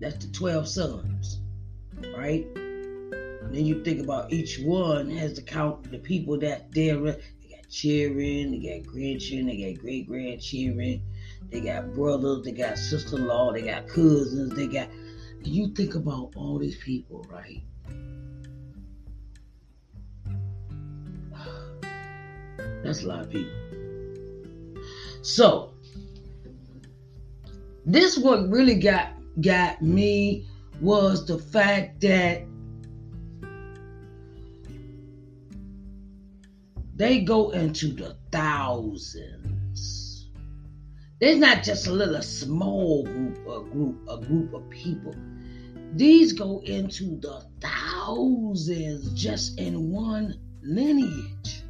That's 0.00 0.24
the 0.24 0.32
12 0.32 0.68
sons, 0.68 1.40
right? 2.16 2.46
And 2.54 3.54
then 3.54 3.64
you 3.66 3.84
think 3.84 4.00
about 4.00 4.32
each 4.32 4.58
one 4.60 5.10
has 5.10 5.34
to 5.34 5.42
count 5.42 5.90
the 5.90 5.98
people 5.98 6.38
that 6.40 6.72
they're, 6.72 6.96
they 6.96 7.48
got 7.50 7.68
children, 7.70 8.50
they 8.50 8.80
got 8.80 8.86
grandchildren, 8.86 9.46
they 9.46 9.72
got 9.72 9.80
great 9.80 10.06
grandchildren, 10.06 11.02
they 11.50 11.60
got 11.60 11.92
brothers, 11.94 12.44
they 12.44 12.52
got 12.52 12.78
sister 12.78 13.16
in 13.16 13.26
law, 13.26 13.52
they 13.52 13.62
got 13.62 13.86
cousins, 13.88 14.54
they 14.54 14.66
got. 14.66 14.88
You 15.42 15.68
think 15.74 15.94
about 15.94 16.32
all 16.36 16.58
these 16.58 16.78
people, 16.78 17.26
right? 17.30 17.62
That's 22.82 23.02
a 23.02 23.06
lot 23.06 23.20
of 23.20 23.30
people. 23.30 23.52
So, 25.22 25.74
this 27.86 28.18
what 28.18 28.48
really 28.50 28.74
got 28.74 29.14
got 29.40 29.82
me 29.82 30.46
was 30.80 31.26
the 31.26 31.38
fact 31.38 32.00
that 32.00 32.44
they 36.96 37.20
go 37.20 37.50
into 37.50 37.88
the 37.88 38.16
thousands. 38.30 39.50
There's 41.20 41.38
not 41.38 41.62
just 41.62 41.86
a 41.86 41.92
little 41.92 42.22
small 42.22 43.04
group, 43.04 43.38
a 43.46 43.60
group, 43.70 44.08
a 44.08 44.18
group 44.18 44.52
of 44.52 44.68
people. 44.68 45.14
These 45.94 46.32
go 46.32 46.60
into 46.64 47.18
the 47.20 47.44
thousands 47.60 49.12
just 49.14 49.58
in 49.58 49.90
one 49.90 50.38
lineage. 50.62 51.62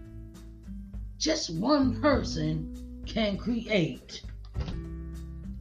Just 1.18 1.50
one 1.58 2.00
person 2.00 3.02
can 3.06 3.36
create 3.36 4.22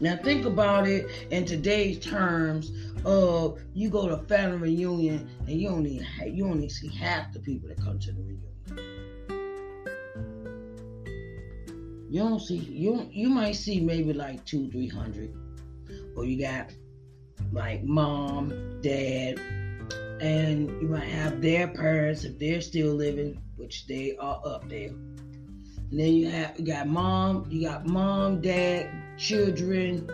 Now 0.00 0.16
think 0.16 0.44
about 0.44 0.86
it 0.86 1.10
in 1.30 1.44
today's 1.44 1.98
terms 1.98 2.70
uh, 3.04 3.50
you 3.74 3.90
go 3.90 4.08
to 4.08 4.18
family 4.26 4.70
reunion 4.70 5.28
and 5.46 5.60
you 5.60 5.68
only 5.68 6.00
you 6.26 6.46
only 6.46 6.68
see 6.68 6.88
half 6.88 7.32
the 7.32 7.40
people 7.40 7.68
that 7.68 7.80
come 7.82 7.98
to 7.98 8.12
the 8.12 8.22
reunion. 8.22 8.44
You 12.10 12.20
don't 12.20 12.40
see 12.40 12.56
you 12.56 13.06
you 13.10 13.28
might 13.28 13.56
see 13.56 13.80
maybe 13.80 14.12
like 14.12 14.44
two 14.44 14.70
three 14.70 14.88
hundred, 14.88 15.34
or 16.16 16.24
you 16.24 16.40
got 16.40 16.72
like 17.52 17.84
mom, 17.84 18.80
dad, 18.82 19.38
and 20.20 20.68
you 20.80 20.88
might 20.88 21.08
have 21.08 21.40
their 21.40 21.68
parents 21.68 22.24
if 22.24 22.38
they're 22.38 22.60
still 22.60 22.94
living, 22.94 23.40
which 23.56 23.86
they 23.86 24.16
are 24.16 24.40
up 24.44 24.68
there. 24.68 24.88
And 24.88 25.98
then 26.00 26.14
you 26.14 26.28
have 26.30 26.58
you 26.58 26.66
got 26.66 26.86
mom, 26.86 27.46
you 27.50 27.68
got 27.68 27.86
mom, 27.86 28.40
dad, 28.40 28.90
children, 29.16 30.08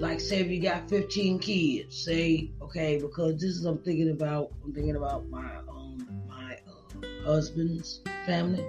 like 0.00 0.18
say 0.18 0.40
if 0.40 0.48
you 0.50 0.62
got 0.62 0.88
15 0.88 1.40
kids, 1.40 2.04
say 2.04 2.50
okay 2.62 2.98
because 2.98 3.34
this 3.34 3.50
is 3.50 3.66
I'm 3.66 3.76
thinking 3.80 4.08
about. 4.08 4.50
I'm 4.64 4.72
thinking 4.72 4.96
about 4.96 5.28
my 5.28 5.58
um 5.68 6.08
my 6.26 6.54
uh, 6.54 7.06
husband's 7.22 8.00
family. 8.24 8.64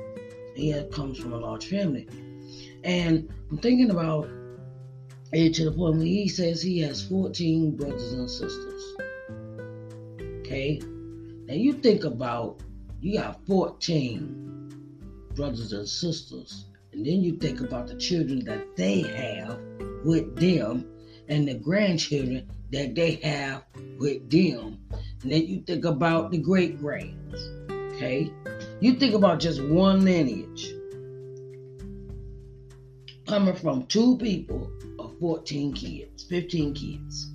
He 0.55 0.73
comes 0.91 1.17
from 1.17 1.31
a 1.31 1.37
large 1.37 1.67
family, 1.67 2.05
and 2.83 3.29
I'm 3.49 3.57
thinking 3.59 3.91
about 3.91 4.27
it 5.31 5.53
to 5.53 5.63
the 5.63 5.71
point 5.71 5.99
where 5.99 6.05
he 6.05 6.27
says 6.27 6.61
he 6.61 6.79
has 6.79 7.01
14 7.07 7.77
brothers 7.77 8.11
and 8.11 8.29
sisters. 8.29 8.97
Okay, 10.41 10.81
now 11.45 11.53
you 11.53 11.71
think 11.71 12.03
about 12.03 12.59
you 12.99 13.19
got 13.19 13.39
14 13.47 15.29
brothers 15.33 15.71
and 15.71 15.87
sisters, 15.87 16.65
and 16.91 17.05
then 17.05 17.23
you 17.23 17.37
think 17.37 17.61
about 17.61 17.87
the 17.87 17.95
children 17.95 18.43
that 18.43 18.75
they 18.75 18.99
have 18.99 19.57
with 20.03 20.35
them 20.35 20.90
and 21.31 21.47
the 21.47 21.53
grandchildren 21.53 22.45
that 22.71 22.93
they 22.93 23.13
have 23.23 23.63
with 23.97 24.29
them. 24.29 24.77
And 25.23 25.31
then 25.31 25.47
you 25.47 25.61
think 25.61 25.85
about 25.85 26.29
the 26.29 26.37
great 26.37 26.77
grands. 26.79 27.41
Okay? 27.71 28.29
You 28.81 28.95
think 28.95 29.15
about 29.15 29.39
just 29.39 29.63
one 29.63 30.03
lineage 30.03 30.73
coming 33.25 33.55
from 33.55 33.85
two 33.85 34.17
people 34.17 34.69
of 34.99 35.17
14 35.19 35.73
kids, 35.73 36.23
15 36.25 36.73
kids. 36.73 37.31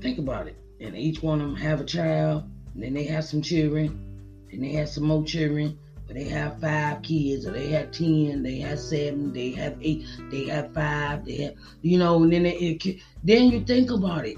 Think 0.00 0.18
about 0.18 0.48
it. 0.48 0.56
And 0.80 0.96
each 0.96 1.22
one 1.22 1.40
of 1.40 1.46
them 1.46 1.56
have 1.56 1.80
a 1.80 1.84
child, 1.84 2.42
and 2.74 2.82
then 2.82 2.92
they 2.92 3.04
have 3.04 3.24
some 3.24 3.40
children, 3.40 4.18
and 4.50 4.64
they 4.64 4.72
have 4.72 4.88
some 4.88 5.04
more 5.04 5.22
children, 5.24 5.78
they 6.14 6.24
have 6.24 6.60
five 6.60 7.02
kids, 7.02 7.46
or 7.46 7.52
they 7.52 7.68
have 7.68 7.90
ten, 7.90 8.42
they 8.42 8.58
have 8.58 8.78
seven, 8.78 9.32
they 9.32 9.50
have 9.50 9.76
eight, 9.80 10.06
they 10.30 10.46
have 10.46 10.72
five, 10.72 11.24
they 11.24 11.36
have, 11.36 11.54
you 11.82 11.98
know, 11.98 12.22
and 12.22 12.32
then 12.32 12.46
it, 12.46 12.86
it 12.86 13.02
then 13.24 13.50
you 13.50 13.64
think 13.64 13.90
about 13.90 14.26
it, 14.26 14.36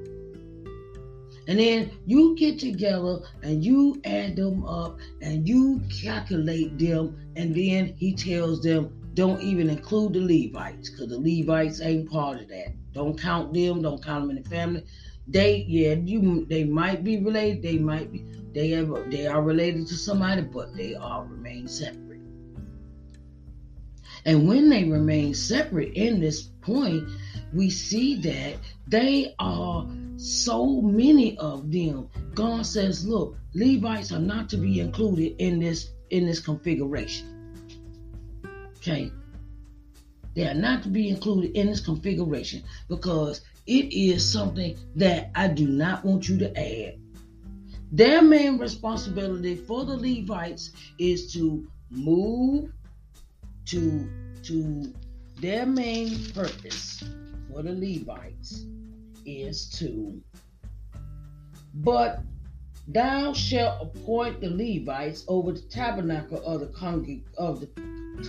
And 1.46 1.58
then 1.58 1.90
you 2.06 2.34
get 2.36 2.58
together 2.58 3.20
and 3.42 3.62
you 3.62 4.00
add 4.04 4.36
them 4.36 4.64
up 4.64 4.98
and 5.20 5.46
you 5.46 5.82
calculate 6.02 6.78
them, 6.78 7.16
and 7.36 7.54
then 7.54 7.94
he 7.98 8.14
tells 8.14 8.62
them, 8.62 9.00
don't 9.14 9.40
even 9.42 9.70
include 9.70 10.14
the 10.14 10.20
Levites, 10.20 10.90
because 10.90 11.08
the 11.08 11.18
Levites 11.18 11.80
ain't 11.80 12.10
part 12.10 12.40
of 12.40 12.48
that. 12.48 12.74
Don't 12.92 13.20
count 13.20 13.52
them, 13.52 13.82
don't 13.82 14.02
count 14.02 14.26
them 14.26 14.36
in 14.36 14.42
the 14.42 14.48
family. 14.48 14.84
They, 15.26 15.64
yeah, 15.68 15.94
you 15.94 16.44
they 16.46 16.64
might 16.64 17.02
be 17.02 17.18
related, 17.18 17.62
they 17.62 17.78
might 17.78 18.12
be 18.12 18.24
they 18.52 18.70
have 18.70 19.10
they 19.10 19.26
are 19.26 19.42
related 19.42 19.86
to 19.88 19.94
somebody, 19.94 20.42
but 20.42 20.76
they 20.76 20.94
all 20.94 21.24
remain 21.24 21.66
separate. 21.66 22.20
And 24.26 24.48
when 24.48 24.70
they 24.70 24.84
remain 24.84 25.34
separate 25.34 25.94
in 25.94 26.20
this 26.20 26.42
point, 26.42 27.08
we 27.52 27.68
see 27.68 28.16
that 28.22 28.56
they 28.88 29.34
are 29.38 29.86
so 30.16 30.80
many 30.80 31.36
of 31.38 31.70
them. 31.70 32.08
God 32.34 32.64
says, 32.64 33.06
look, 33.06 33.36
Levites 33.54 34.12
are 34.12 34.20
not 34.20 34.48
to 34.50 34.56
be 34.56 34.80
included 34.80 35.36
in 35.38 35.60
this 35.60 35.90
in 36.10 36.26
this 36.26 36.40
configuration. 36.40 37.62
Okay. 38.76 39.10
They 40.34 40.46
are 40.48 40.54
not 40.54 40.82
to 40.82 40.88
be 40.88 41.08
included 41.08 41.52
in 41.52 41.68
this 41.68 41.80
configuration 41.80 42.62
because 42.88 43.42
it 43.66 43.92
is 43.92 44.30
something 44.30 44.76
that 44.96 45.30
I 45.34 45.48
do 45.48 45.66
not 45.66 46.04
want 46.04 46.28
you 46.28 46.38
to 46.38 46.58
add. 46.58 46.98
Their 47.92 48.22
main 48.22 48.58
responsibility 48.58 49.56
for 49.56 49.84
the 49.84 49.96
Levites 49.96 50.72
is 50.98 51.32
to 51.34 51.66
move 51.90 52.72
to 53.66 54.08
to 54.42 54.92
their 55.40 55.64
main 55.64 56.30
purpose 56.32 57.02
for 57.50 57.62
the 57.62 57.72
Levites 57.72 58.66
is 59.24 59.68
to 59.78 60.20
but 61.74 62.20
thou 62.88 63.32
shalt 63.32 63.82
appoint 63.82 64.40
the 64.40 64.50
Levites 64.50 65.24
over 65.28 65.52
the 65.52 65.62
tabernacle 65.62 66.44
of 66.44 66.60
the 66.60 66.66
congreg 66.66 67.22
of 67.38 67.60
the 67.60 67.68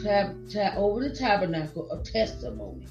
tab, 0.03 0.49
tab 0.49 0.77
over 0.77 1.07
the 1.07 1.15
tabernacle 1.15 1.89
of 1.91 2.03
testimony. 2.03 2.87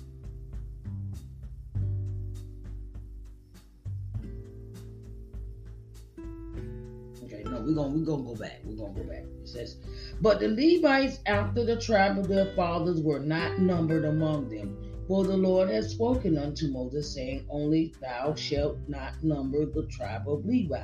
We're 7.65 7.75
gonna 7.75 7.97
we're 7.97 8.05
gonna 8.05 8.23
go 8.23 8.35
back. 8.35 8.61
We're 8.65 8.77
gonna 8.77 8.95
go 8.95 9.05
back. 9.05 9.25
It 9.43 9.49
says, 9.49 9.77
But 10.21 10.41
the 10.41 10.49
Levites 10.49 11.21
after 11.27 11.65
the 11.65 11.77
tribe 11.81 12.19
of 12.19 12.29
their 12.29 12.55
fathers 12.55 13.01
were 13.01 13.21
not 13.21 13.59
numbered 13.59 14.05
among 14.05 14.49
them. 14.49 14.77
For 15.07 15.25
the 15.25 15.37
Lord 15.37 15.69
has 15.69 15.91
spoken 15.91 16.39
unto 16.39 16.69
Moses, 16.69 17.13
saying, 17.13 17.47
Only 17.51 17.95
thou 18.01 18.35
shalt 18.35 18.79
not 18.89 19.23
number 19.23 19.67
the 19.67 19.87
tribe 19.87 20.27
of 20.27 20.47
Levi, 20.47 20.83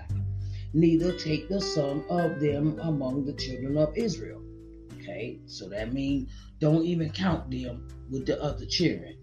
neither 0.75 1.17
take 1.17 1.49
the 1.49 1.61
sum 1.61 2.05
of 2.11 2.39
them 2.39 2.79
among 2.81 3.25
the 3.25 3.33
children 3.33 3.79
of 3.79 3.97
Israel. 3.97 4.43
Okay, 4.97 5.39
so 5.47 5.69
that 5.71 5.95
means 5.95 6.31
don't 6.59 6.85
even 6.85 7.11
count 7.11 7.51
them 7.51 7.89
with 8.11 8.27
the 8.27 8.43
other 8.43 8.67
children. 8.67 9.17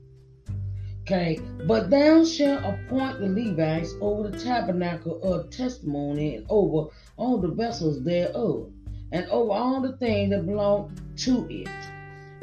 Okay, 1.10 1.39
but 1.64 1.89
thou 1.89 2.26
shalt 2.26 2.66
appoint 2.66 3.22
the 3.22 3.30
Levites 3.30 3.93
over 4.01 4.28
the 4.28 4.38
tabernacle 4.38 5.24
of 5.24 5.49
testimony 5.49 6.36
and 6.36 6.45
over 6.49 6.89
all 7.16 7.38
the 7.38 7.47
vessels 7.47 8.03
thereof, 8.03 8.70
and 9.14 9.26
over 9.30 9.53
all 9.53 9.80
the 9.80 9.95
things 9.99 10.32
that 10.32 10.45
belong 10.45 10.93
to 11.16 11.47
it. 11.49 11.70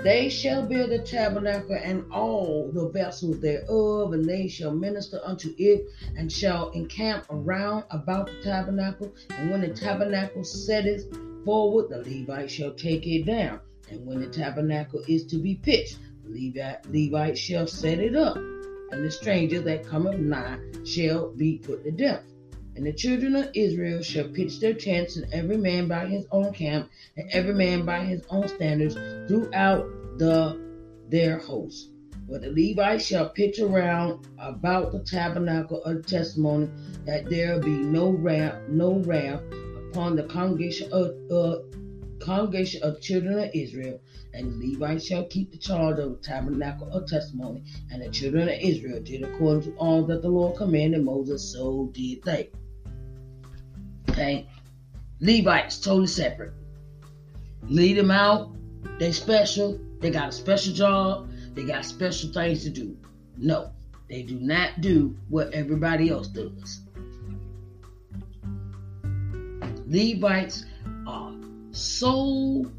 They 0.02 0.30
shall 0.30 0.64
build 0.64 0.92
the 0.92 1.00
tabernacle 1.00 1.74
and 1.74 2.10
all 2.10 2.70
the 2.72 2.88
vessels 2.88 3.38
thereof, 3.40 4.14
and 4.14 4.24
they 4.24 4.48
shall 4.48 4.72
minister 4.72 5.20
unto 5.22 5.54
it, 5.58 5.86
and 6.16 6.32
shall 6.32 6.70
encamp 6.70 7.26
around 7.28 7.84
about 7.90 8.28
the 8.28 8.42
tabernacle. 8.42 9.12
And 9.28 9.50
when 9.50 9.60
the 9.60 9.74
tabernacle 9.74 10.42
setteth 10.42 11.04
forward, 11.44 11.90
the 11.90 11.98
Levites 11.98 12.54
shall 12.54 12.72
take 12.72 13.06
it 13.06 13.26
down. 13.26 13.60
And 13.90 14.06
when 14.06 14.20
the 14.20 14.28
tabernacle 14.28 15.02
is 15.06 15.26
to 15.26 15.36
be 15.36 15.56
pitched, 15.56 15.98
the 16.24 16.30
Levite, 16.30 16.86
Levite 16.86 17.36
shall 17.36 17.66
set 17.66 17.98
it 17.98 18.16
up. 18.16 18.38
And 18.90 19.04
the 19.04 19.10
stranger 19.10 19.60
that 19.60 19.86
cometh 19.86 20.18
nigh 20.18 20.58
shall 20.84 21.32
be 21.32 21.58
put 21.58 21.84
to 21.84 21.90
death. 21.90 22.22
And 22.76 22.86
the 22.86 22.92
children 22.92 23.36
of 23.36 23.50
Israel 23.54 24.02
shall 24.02 24.28
pitch 24.28 24.58
their 24.60 24.74
tents, 24.74 25.16
and 25.16 25.32
every 25.32 25.56
man 25.56 25.86
by 25.86 26.06
his 26.06 26.26
own 26.32 26.52
camp, 26.52 26.90
and 27.16 27.30
every 27.30 27.54
man 27.54 27.84
by 27.84 28.04
his 28.04 28.22
own 28.30 28.48
standards, 28.48 28.94
throughout 29.28 29.86
the 30.18 30.60
their 31.08 31.38
host. 31.38 31.90
But 32.28 32.40
the 32.40 32.50
Levites 32.50 33.04
shall 33.04 33.28
pitch 33.28 33.60
around 33.60 34.26
about 34.38 34.92
the 34.92 35.00
tabernacle 35.00 35.82
of 35.84 36.06
testimony, 36.06 36.68
that 37.04 37.28
there 37.28 37.60
be 37.60 37.70
no 37.70 38.10
wrath, 38.10 38.60
no 38.68 38.98
wrath 39.00 39.42
upon 39.90 40.16
the 40.16 40.24
congregation 40.24 40.90
of 40.92 41.14
uh, 41.30 41.58
congregation 42.18 42.82
of 42.82 43.00
children 43.00 43.38
of 43.38 43.50
Israel, 43.54 44.00
and 44.34 44.60
the 44.60 44.72
Levites 44.72 45.06
shall 45.06 45.24
keep 45.24 45.52
the 45.52 45.58
charge 45.58 45.98
of 45.98 46.10
the 46.10 46.16
tabernacle 46.16 46.90
of 46.90 47.06
testimony, 47.06 47.62
and 47.90 48.02
the 48.02 48.10
children 48.10 48.48
of 48.48 48.58
Israel 48.60 49.00
did 49.00 49.22
according 49.22 49.62
to 49.62 49.78
all 49.78 50.02
that 50.04 50.22
the 50.22 50.28
Lord 50.28 50.56
commanded 50.56 51.04
Moses, 51.04 51.52
so 51.52 51.90
did 51.92 52.22
they. 52.24 52.50
Okay, 54.10 54.48
Levites 55.20 55.78
totally 55.80 56.06
separate. 56.06 56.52
Lead 57.68 57.96
them 57.96 58.10
out. 58.10 58.54
They 58.98 59.12
special. 59.12 59.80
They 60.00 60.10
got 60.10 60.28
a 60.28 60.32
special 60.32 60.74
job. 60.74 61.30
They 61.54 61.64
got 61.64 61.84
special 61.84 62.32
things 62.32 62.64
to 62.64 62.70
do. 62.70 62.96
No, 63.36 63.70
they 64.08 64.22
do 64.22 64.38
not 64.38 64.80
do 64.80 65.16
what 65.28 65.52
everybody 65.52 66.10
else 66.10 66.28
does. 66.28 66.80
Levites 69.86 70.64
are 71.06 71.34
sole 71.70 72.70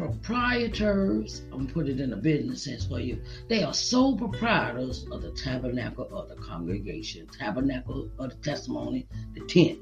proprietors. 0.00 1.42
I'm 1.52 1.60
gonna 1.60 1.72
put 1.72 1.88
it 1.88 2.00
in 2.00 2.12
a 2.12 2.16
business 2.16 2.64
sense 2.64 2.86
for 2.86 3.00
you. 3.00 3.20
They 3.48 3.62
are 3.62 3.74
sole 3.74 4.16
proprietors 4.16 5.06
of 5.10 5.22
the 5.22 5.30
tabernacle 5.32 6.08
of 6.12 6.28
the 6.28 6.36
congregation, 6.36 7.26
tabernacle 7.26 8.10
of 8.18 8.30
the 8.30 8.36
testimony, 8.36 9.06
the 9.34 9.40
tent, 9.46 9.78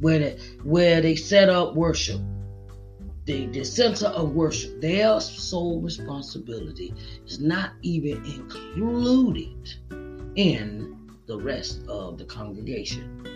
where 0.00 0.18
they, 0.18 0.38
where 0.62 1.00
they 1.00 1.16
set 1.16 1.48
up 1.48 1.74
worship. 1.74 2.20
The, 3.24 3.46
the 3.46 3.64
center 3.64 4.06
of 4.06 4.32
worship, 4.34 4.80
their 4.80 5.20
sole 5.20 5.80
responsibility 5.80 6.94
is 7.26 7.38
not 7.38 7.72
even 7.82 8.24
included 8.24 9.74
in 10.36 10.96
the 11.26 11.38
rest 11.38 11.86
of 11.86 12.18
the 12.18 12.24
congregation. 12.24 13.26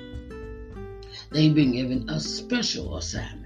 They've 1.30 1.54
been 1.54 1.72
given 1.72 2.08
a 2.08 2.18
special 2.18 2.96
assignment. 2.96 3.43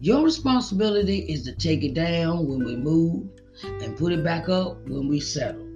Your 0.00 0.22
responsibility 0.24 1.18
is 1.18 1.42
to 1.44 1.52
take 1.52 1.82
it 1.82 1.94
down 1.94 2.46
when 2.46 2.64
we 2.64 2.76
move 2.76 3.28
and 3.64 3.96
put 3.96 4.12
it 4.12 4.22
back 4.22 4.48
up 4.48 4.88
when 4.88 5.08
we 5.08 5.18
settle. 5.18 5.66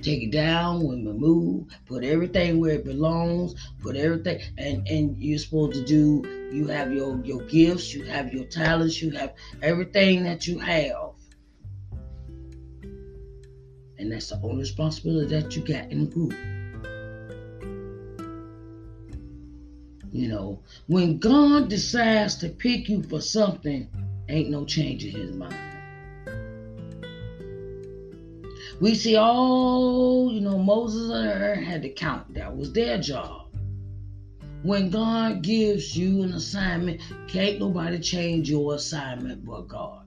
Take 0.00 0.22
it 0.22 0.32
down 0.32 0.82
when 0.82 1.04
we 1.04 1.12
move, 1.12 1.66
put 1.86 2.02
everything 2.02 2.58
where 2.58 2.76
it 2.76 2.84
belongs, 2.84 3.54
put 3.80 3.94
everything 3.94 4.40
and 4.56 4.88
and 4.88 5.22
you're 5.22 5.38
supposed 5.38 5.74
to 5.74 5.84
do 5.84 6.48
you 6.50 6.66
have 6.68 6.92
your 6.92 7.22
your 7.24 7.42
gifts, 7.42 7.94
you 7.94 8.04
have 8.04 8.32
your 8.32 8.44
talents, 8.44 9.02
you 9.02 9.10
have 9.10 9.34
everything 9.60 10.24
that 10.24 10.46
you 10.46 10.58
have. 10.58 11.12
And 13.98 14.10
that's 14.10 14.30
the 14.30 14.40
only 14.42 14.60
responsibility 14.60 15.28
that 15.36 15.54
you 15.54 15.62
got 15.62 15.92
in 15.92 16.06
the 16.06 16.10
group. 16.10 16.34
You 20.12 20.28
know, 20.28 20.60
when 20.88 21.18
God 21.18 21.70
decides 21.70 22.36
to 22.36 22.50
pick 22.50 22.90
you 22.90 23.02
for 23.02 23.22
something, 23.22 23.88
ain't 24.28 24.50
no 24.50 24.66
change 24.66 25.04
in 25.06 25.12
his 25.12 25.34
mind. 25.34 25.56
We 28.78 28.94
see 28.94 29.16
all, 29.16 30.30
you 30.30 30.40
know, 30.40 30.58
Moses 30.58 31.10
and 31.10 31.28
Aaron 31.28 31.62
had 31.62 31.82
to 31.82 31.88
count. 31.88 32.34
That 32.34 32.54
was 32.54 32.72
their 32.72 32.98
job. 32.98 33.46
When 34.62 34.90
God 34.90 35.42
gives 35.42 35.96
you 35.96 36.22
an 36.22 36.34
assignment, 36.34 37.00
can't 37.26 37.58
nobody 37.58 37.98
change 37.98 38.50
your 38.50 38.74
assignment 38.74 39.46
but 39.46 39.66
God. 39.66 40.02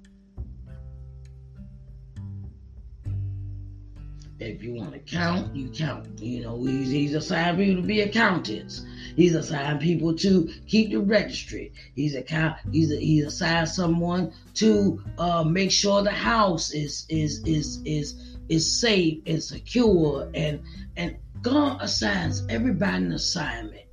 If 4.39 4.61
you 4.61 4.73
want 4.73 4.91
to 4.93 4.99
count, 4.99 5.55
you 5.55 5.69
count. 5.69 6.19
You 6.19 6.43
know, 6.43 6.63
he's, 6.63 6.91
he's 6.91 7.13
assigned 7.15 7.59
you 7.59 7.77
to 7.77 7.81
be 7.81 8.01
accountants. 8.01 8.85
He's 9.15 9.35
assigned 9.35 9.79
people 9.79 10.15
to 10.15 10.49
keep 10.67 10.91
the 10.91 10.99
registry. 10.99 11.71
He's 11.95 12.15
account. 12.15 12.57
He's 12.71 12.91
a, 12.91 12.97
he's 12.97 13.25
assigned 13.25 13.69
someone 13.69 14.33
to 14.55 15.01
uh, 15.17 15.43
make 15.43 15.71
sure 15.71 16.03
the 16.03 16.11
house 16.11 16.71
is 16.71 17.05
is 17.09 17.41
is 17.45 17.81
is 17.85 18.37
is 18.49 18.79
safe 18.79 19.21
and 19.25 19.41
secure. 19.41 20.29
And 20.33 20.61
and 20.97 21.17
God 21.41 21.81
assigns 21.81 22.43
everybody 22.49 23.05
an 23.05 23.13
assignment, 23.13 23.85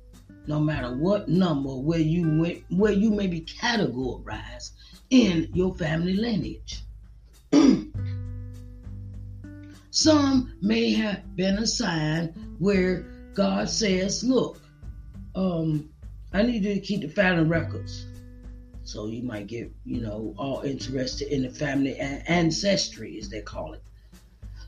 no 0.47 0.59
matter 0.59 0.93
what 0.95 1.29
number 1.29 1.75
where 1.75 1.99
you 1.99 2.41
went, 2.41 2.63
where 2.69 2.93
you 2.93 3.11
may 3.11 3.27
be 3.27 3.41
categorized 3.41 4.71
in 5.09 5.49
your 5.53 5.73
family 5.75 6.13
lineage. 6.13 6.81
Some 9.91 10.53
may 10.59 10.91
have 10.93 11.35
been 11.35 11.59
assigned 11.59 12.33
where 12.57 13.05
God 13.35 13.69
says, 13.69 14.23
look, 14.23 14.62
um, 15.35 15.89
I 16.33 16.43
need 16.43 16.63
you 16.63 16.73
to 16.73 16.79
keep 16.79 17.01
the 17.01 17.09
family 17.09 17.43
records. 17.43 18.05
So 18.83 19.07
you 19.07 19.23
might 19.23 19.47
get, 19.47 19.71
you 19.85 20.01
know, 20.01 20.33
all 20.37 20.61
interested 20.61 21.33
in 21.33 21.43
the 21.43 21.49
family 21.49 21.97
and 21.97 22.27
ancestry, 22.27 23.17
as 23.17 23.29
they 23.29 23.41
call 23.41 23.73
it. 23.73 23.83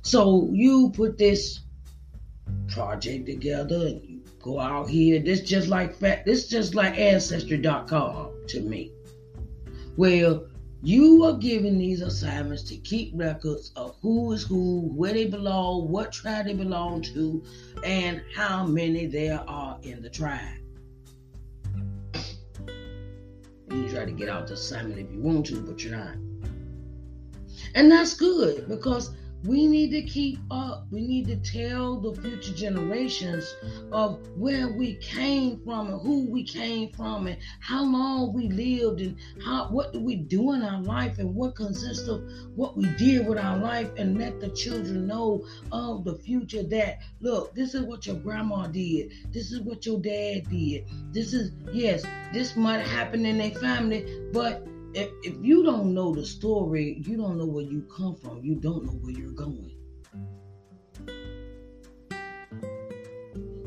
So 0.03 0.47
you 0.51 0.91
put 0.95 1.18
this 1.18 1.61
project 2.68 3.26
together 3.26 3.88
and 3.88 4.03
you 4.03 4.22
go 4.39 4.59
out 4.59 4.89
here. 4.89 5.20
This 5.20 5.41
just 5.41 5.68
like 5.68 5.97
this 5.99 6.47
just 6.47 6.76
like 6.76 6.97
ancestry.com 6.97 8.45
to 8.47 8.61
me. 8.61 8.91
Well, 9.97 10.45
you 10.86 11.23
are 11.23 11.33
given 11.33 11.79
these 11.79 12.01
assignments 12.01 12.61
to 12.61 12.77
keep 12.77 13.11
records 13.15 13.71
of 13.75 13.95
who 14.03 14.31
is 14.33 14.43
who, 14.43 14.81
where 14.93 15.13
they 15.13 15.25
belong, 15.25 15.89
what 15.89 16.11
tribe 16.11 16.45
they 16.45 16.53
belong 16.53 17.01
to, 17.01 17.43
and 17.83 18.21
how 18.36 18.63
many 18.63 19.07
there 19.07 19.43
are 19.47 19.79
in 19.81 20.03
the 20.03 20.09
tribe. 20.11 20.59
You 23.71 23.89
try 23.89 24.05
to 24.05 24.11
get 24.11 24.29
out 24.29 24.45
the 24.45 24.53
assignment 24.53 24.99
if 24.99 25.11
you 25.11 25.19
want 25.21 25.47
to, 25.47 25.59
but 25.59 25.83
you're 25.83 25.97
not. 25.97 26.17
And 27.73 27.91
that's 27.91 28.13
good 28.13 28.67
because 28.67 29.09
we 29.45 29.67
need 29.67 29.91
to 29.91 30.01
keep 30.01 30.39
up. 30.49 30.87
We 30.91 31.01
need 31.01 31.27
to 31.27 31.35
tell 31.37 31.99
the 31.99 32.19
future 32.19 32.53
generations 32.53 33.55
of 33.91 34.19
where 34.35 34.69
we 34.69 34.95
came 34.95 35.61
from 35.63 35.89
and 35.89 36.01
who 36.01 36.29
we 36.29 36.43
came 36.43 36.91
from 36.91 37.27
and 37.27 37.37
how 37.59 37.83
long 37.83 38.33
we 38.33 38.49
lived 38.49 39.01
and 39.01 39.17
how 39.43 39.67
what 39.67 39.93
do 39.93 39.99
we 39.99 40.15
do 40.15 40.53
in 40.53 40.63
our 40.63 40.81
life 40.81 41.19
and 41.19 41.35
what 41.35 41.55
consists 41.55 42.07
of 42.07 42.23
what 42.55 42.75
we 42.75 42.85
did 42.95 43.27
with 43.27 43.37
our 43.37 43.57
life 43.57 43.91
and 43.97 44.17
let 44.17 44.39
the 44.39 44.49
children 44.49 45.05
know 45.07 45.45
of 45.71 46.03
the 46.03 46.15
future 46.15 46.63
that 46.63 46.99
look, 47.19 47.53
this 47.53 47.75
is 47.75 47.81
what 47.81 48.05
your 48.05 48.15
grandma 48.15 48.67
did. 48.67 49.11
This 49.31 49.51
is 49.51 49.61
what 49.61 49.85
your 49.85 49.99
dad 49.99 50.49
did. 50.49 50.87
This 51.11 51.33
is 51.33 51.51
yes, 51.71 52.03
this 52.33 52.55
might 52.55 52.79
happen 52.79 53.25
in 53.25 53.37
their 53.37 53.51
family, 53.51 54.05
but 54.31 54.65
if, 54.95 55.09
if 55.23 55.35
you 55.41 55.63
don't 55.63 55.93
know 55.93 56.15
the 56.15 56.25
story, 56.25 57.01
you 57.05 57.17
don't 57.17 57.37
know 57.37 57.45
where 57.45 57.65
you 57.65 57.85
come 57.95 58.15
from. 58.15 58.41
You 58.41 58.55
don't 58.55 58.85
know 58.85 58.93
where 58.93 59.11
you're 59.11 59.31
going. 59.31 59.71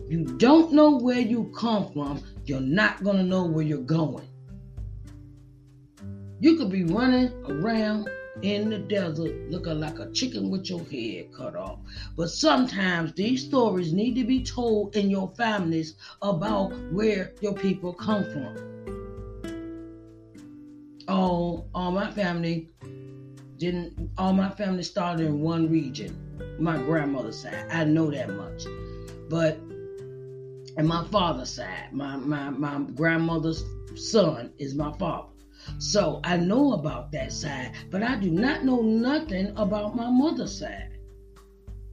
You 0.09 0.24
don't 0.39 0.72
know 0.72 0.97
where 0.97 1.20
you 1.20 1.53
come 1.55 1.93
from, 1.93 2.22
you're 2.47 2.62
not 2.62 3.05
going 3.05 3.18
to 3.18 3.22
know 3.22 3.45
where 3.45 3.64
you're 3.64 3.79
going. 3.79 4.26
You 6.41 6.57
could 6.57 6.70
be 6.70 6.85
running 6.85 7.31
around 7.45 8.09
in 8.41 8.70
the 8.70 8.79
desert 8.79 9.51
looking 9.51 9.81
like 9.81 9.99
a 9.99 10.11
chicken 10.12 10.49
with 10.49 10.70
your 10.70 10.83
head 10.85 11.31
cut 11.35 11.57
off. 11.57 11.81
But 12.16 12.31
sometimes 12.31 13.12
these 13.12 13.45
stories 13.45 13.93
need 13.93 14.14
to 14.14 14.24
be 14.24 14.43
told 14.43 14.97
in 14.97 15.11
your 15.11 15.29
families 15.37 15.97
about 16.22 16.70
where 16.91 17.35
your 17.43 17.53
people 17.53 17.93
come 17.93 18.24
from 18.24 18.78
all 21.09 21.69
all 21.75 21.91
my 21.91 22.11
family 22.13 22.69
didn't 23.57 24.11
all 24.19 24.33
my 24.33 24.51
family 24.51 24.83
started 24.83 25.27
in 25.27 25.41
one 25.41 25.71
region. 25.71 26.17
My 26.61 26.77
grandmother's 26.77 27.41
side. 27.41 27.67
I 27.73 27.85
know 27.85 28.11
that 28.11 28.31
much. 28.31 28.65
But 29.29 29.59
and 30.77 30.87
my 30.87 31.05
father's 31.09 31.51
side. 31.51 31.93
My 31.93 32.17
my, 32.17 32.51
my 32.51 32.81
grandmother's 32.95 33.65
son 33.97 34.53
is 34.59 34.75
my 34.75 34.93
father. 34.99 35.29
So 35.79 36.21
i 36.25 36.37
know 36.37 36.75
about 36.75 37.11
that 37.13 37.33
side 37.33 37.73
but 37.91 38.03
i 38.03 38.15
do 38.15 38.31
not 38.31 38.65
know 38.65 38.81
nothing 38.81 39.53
about 39.57 39.97
my 39.97 40.09
mother's 40.09 40.59
side. 40.59 40.99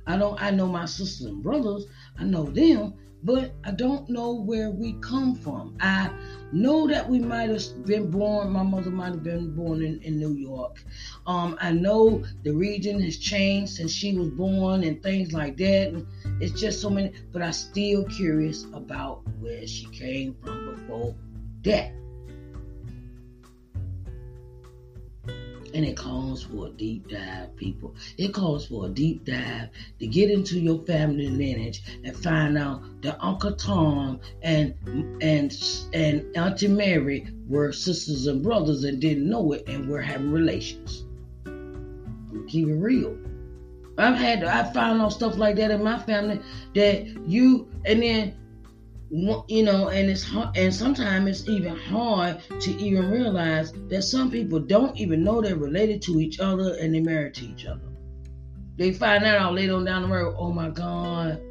I 0.05 0.17
don't 0.17 0.41
i 0.41 0.51
know 0.51 0.67
my 0.67 0.85
sisters 0.85 1.25
and 1.27 1.41
brothers. 1.41 1.85
I 2.19 2.25
know 2.25 2.43
them 2.43 2.93
but 3.25 3.51
I 3.63 3.71
don't 3.71 4.07
know 4.07 4.33
where 4.33 4.69
we 4.69 4.93
come 5.01 5.33
from. 5.33 5.75
I 5.79 6.11
know 6.51 6.87
that 6.87 7.09
we 7.09 7.17
might 7.17 7.49
have 7.49 7.85
been 7.85 8.11
born, 8.11 8.51
my 8.51 8.61
mother 8.61 8.91
might 8.91 9.13
have 9.13 9.23
been 9.23 9.55
born 9.55 9.83
in, 9.83 9.99
in 10.03 10.19
New 10.19 10.33
York. 10.33 10.83
Um, 11.25 11.57
I 11.59 11.71
know 11.71 12.23
the 12.43 12.53
region 12.53 13.01
has 13.01 13.17
changed 13.17 13.73
since 13.73 13.91
she 13.91 14.15
was 14.15 14.29
born 14.29 14.83
and 14.83 15.01
things 15.01 15.33
like 15.33 15.57
that. 15.57 16.05
It's 16.39 16.59
just 16.59 16.81
so 16.81 16.91
many, 16.91 17.13
but 17.33 17.41
I'm 17.41 17.53
still 17.53 18.05
curious 18.05 18.65
about 18.73 19.23
where 19.39 19.65
she 19.65 19.87
came 19.87 20.35
from 20.43 20.75
before 20.75 21.15
that. 21.63 21.93
And 25.75 25.83
it 25.83 25.97
calls 25.97 26.41
for 26.43 26.67
a 26.67 26.69
deep 26.69 27.09
dive, 27.09 27.53
people. 27.57 27.95
It 28.17 28.33
calls 28.33 28.65
for 28.65 28.85
a 28.85 28.89
deep 28.89 29.25
dive 29.25 29.67
to 29.99 30.07
get 30.07 30.31
into 30.31 30.57
your 30.57 30.79
family 30.85 31.27
lineage 31.27 31.83
and 32.01 32.15
find 32.15 32.57
out 32.57 32.81
that 33.01 33.17
Uncle 33.19 33.57
Tom 33.57 34.21
and 34.41 34.73
and 35.21 35.53
and 35.91 36.37
Auntie 36.37 36.69
Mary 36.69 37.27
were 37.45 37.73
sisters 37.73 38.25
and 38.25 38.41
brothers 38.41 38.85
and 38.85 39.01
didn't 39.01 39.29
know 39.29 39.51
it 39.51 39.67
and 39.67 39.89
were 39.89 40.01
having 40.01 40.31
relations. 40.31 41.03
Keep 42.47 42.69
it 42.69 42.75
real. 42.75 43.17
I've 43.97 44.15
had 44.15 44.45
I 44.45 44.71
found 44.71 45.01
out 45.01 45.11
stuff 45.11 45.37
like 45.37 45.57
that 45.57 45.71
in 45.71 45.83
my 45.83 45.99
family 45.99 46.39
that 46.73 47.05
you 47.27 47.69
and 47.85 48.01
then 48.01 48.33
you 49.15 49.63
know, 49.63 49.87
and 49.89 50.09
it's 50.09 50.23
hard, 50.23 50.57
and 50.57 50.73
sometimes 50.73 51.27
it's 51.29 51.49
even 51.49 51.75
hard 51.75 52.41
to 52.59 52.71
even 52.81 53.09
realize 53.09 53.71
that 53.87 54.01
some 54.01 54.29
people 54.29 54.59
don't 54.59 54.97
even 54.97 55.23
know 55.23 55.41
they're 55.41 55.55
related 55.55 56.01
to 56.03 56.19
each 56.19 56.39
other 56.39 56.75
and 56.79 56.93
they're 56.93 57.01
married 57.01 57.33
to 57.35 57.45
each 57.45 57.65
other. 57.65 57.87
They 58.77 58.91
find 58.91 59.23
that 59.23 59.37
out 59.37 59.53
later 59.53 59.75
on 59.75 59.85
down 59.85 60.01
the 60.01 60.07
road. 60.09 60.35
Oh 60.37 60.51
my 60.51 60.69
God, 60.69 61.41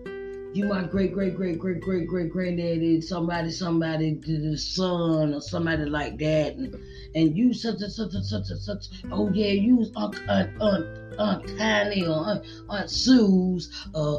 you 0.53 0.67
my 0.69 0.83
great 0.83 1.15
great 1.15 1.37
great 1.37 1.59
great 1.59 1.81
great 1.81 2.07
great 2.07 2.31
granddaddy, 2.31 3.01
somebody 3.01 3.51
somebody 3.51 4.15
the 4.15 4.59
son 4.59 5.33
or 5.33 5.41
somebody 5.41 5.87
like 5.87 6.19
that, 6.19 6.57
and, 6.57 6.77
and 7.15 7.37
you 7.37 7.55
such 7.55 7.81
and 7.81 7.91
such 7.91 8.12
and 8.12 8.27
such 8.27 8.51
and 8.51 8.61
such. 8.61 8.87
Oh 9.11 9.31
yeah, 9.33 9.53
you 9.53 9.91
Aunt 9.97 10.21
Aunt 10.29 10.51
Aunt, 10.61 10.87
Aunt 11.19 11.59
Tiny 11.59 12.07
or 12.07 12.29
Aunt, 12.29 12.47
Aunt 12.69 12.91
Sue's 12.91 13.89
uh 13.95 14.19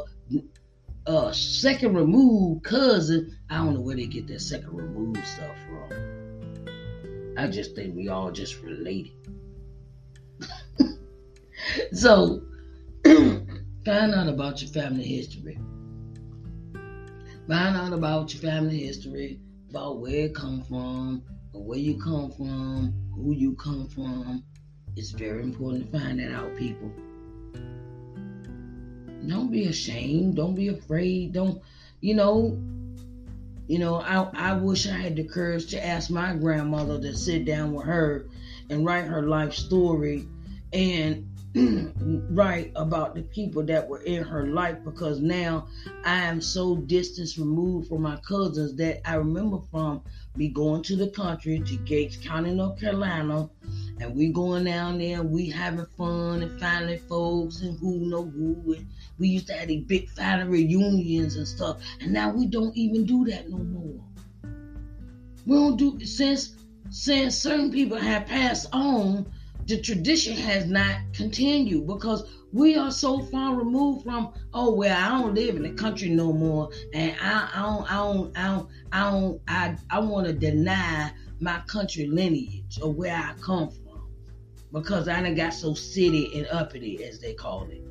uh 1.06 1.32
second 1.32 1.94
removed 1.94 2.64
cousin. 2.64 3.36
I 3.48 3.58
don't 3.58 3.74
know 3.74 3.80
where 3.80 3.96
they 3.96 4.06
get 4.06 4.26
that 4.28 4.40
second 4.40 4.74
removed 4.74 5.24
stuff 5.26 5.56
from. 5.68 7.34
I 7.38 7.46
just 7.48 7.74
think 7.74 7.94
we 7.94 8.08
all 8.08 8.30
just 8.30 8.62
related. 8.62 9.12
so 11.92 12.42
find 13.04 14.14
out 14.14 14.28
about 14.28 14.62
your 14.62 14.70
family 14.70 15.04
history. 15.04 15.58
Find 17.46 17.76
out 17.76 17.92
about 17.92 18.32
your 18.34 18.42
family 18.42 18.80
history, 18.84 19.38
about 19.70 20.00
where 20.00 20.24
it 20.24 20.34
come 20.34 20.62
from, 20.64 21.22
where 21.52 21.78
you 21.78 21.98
come 21.98 22.32
from, 22.32 22.92
who 23.14 23.32
you 23.32 23.54
come 23.54 23.88
from. 23.88 24.42
It's 24.96 25.10
very 25.10 25.42
important 25.42 25.92
to 25.92 25.98
find 25.98 26.18
that 26.18 26.32
out, 26.32 26.56
people. 26.56 26.90
Don't 29.26 29.50
be 29.50 29.66
ashamed. 29.66 30.36
Don't 30.36 30.54
be 30.54 30.68
afraid. 30.68 31.32
Don't, 31.32 31.62
you 32.00 32.14
know, 32.14 32.58
you 33.68 33.78
know, 33.78 33.96
I, 33.96 34.28
I 34.34 34.52
wish 34.54 34.86
I 34.86 34.96
had 34.96 35.16
the 35.16 35.24
courage 35.24 35.66
to 35.68 35.84
ask 35.84 36.10
my 36.10 36.34
grandmother 36.34 37.00
to 37.00 37.14
sit 37.14 37.44
down 37.44 37.72
with 37.72 37.86
her 37.86 38.26
and 38.70 38.84
write 38.84 39.06
her 39.06 39.22
life 39.22 39.54
story 39.54 40.26
and 40.72 41.26
write 42.30 42.70
about 42.76 43.14
the 43.14 43.22
people 43.22 43.62
that 43.62 43.88
were 43.88 44.02
in 44.02 44.22
her 44.22 44.46
life 44.46 44.76
because 44.84 45.20
now 45.20 45.66
I 46.04 46.24
am 46.24 46.40
so 46.40 46.76
distance 46.76 47.38
removed 47.38 47.88
from 47.88 48.02
my 48.02 48.16
cousins 48.16 48.76
that 48.76 49.08
I 49.08 49.14
remember 49.14 49.58
from 49.70 50.02
me 50.36 50.48
going 50.48 50.82
to 50.82 50.96
the 50.96 51.08
country 51.08 51.60
to 51.60 51.76
Gates 51.78 52.16
County, 52.16 52.54
North 52.54 52.78
Carolina, 52.78 53.48
and 54.00 54.14
we 54.14 54.28
going 54.28 54.64
down 54.64 54.98
there, 54.98 55.22
we 55.22 55.48
having 55.48 55.86
fun 55.96 56.42
and 56.42 56.60
finding 56.60 56.98
folks 57.00 57.62
and 57.62 57.78
who 57.78 58.00
know 58.08 58.24
who. 58.24 58.74
And 58.74 58.86
we 59.18 59.28
used 59.28 59.46
to 59.46 59.54
have 59.54 59.68
these 59.68 59.84
big 59.84 60.10
family 60.10 60.64
reunions 60.64 61.36
and 61.36 61.48
stuff, 61.48 61.80
and 62.00 62.12
now 62.12 62.30
we 62.30 62.46
don't 62.46 62.76
even 62.76 63.06
do 63.06 63.24
that 63.26 63.48
no 63.48 63.58
more. 63.58 64.00
We 65.46 65.56
don't 65.56 65.76
do 65.76 66.04
since 66.04 66.56
since 66.90 67.36
certain 67.36 67.72
people 67.72 67.96
have 67.96 68.26
passed 68.26 68.68
on 68.72 69.26
the 69.66 69.80
tradition 69.80 70.36
has 70.36 70.66
not 70.66 71.00
continued 71.12 71.86
because 71.86 72.30
we 72.52 72.76
are 72.76 72.92
so 72.92 73.20
far 73.20 73.56
removed 73.56 74.04
from 74.04 74.32
oh 74.54 74.72
well 74.72 74.96
I 74.96 75.20
don't 75.20 75.34
live 75.34 75.56
in 75.56 75.62
the 75.62 75.70
country 75.70 76.08
no 76.08 76.32
more 76.32 76.70
and 76.94 77.14
I, 77.20 77.50
I 77.52 77.62
don't 77.62 77.90
I 77.90 77.96
don't 77.96 78.36
I 78.36 78.46
don't 78.46 78.70
I 78.92 79.10
don't 79.10 79.40
I, 79.48 79.76
I 79.90 79.98
want 79.98 80.26
to 80.28 80.32
deny 80.32 81.10
my 81.40 81.58
country 81.66 82.06
lineage 82.06 82.78
or 82.80 82.92
where 82.92 83.14
I 83.14 83.34
come 83.40 83.70
from 83.70 83.85
because 84.76 85.08
I 85.08 85.22
done 85.22 85.34
got 85.34 85.54
so 85.54 85.72
city 85.72 86.36
and 86.36 86.46
uppity 86.48 87.02
as 87.02 87.18
they 87.18 87.32
call 87.32 87.66
it. 87.70 87.82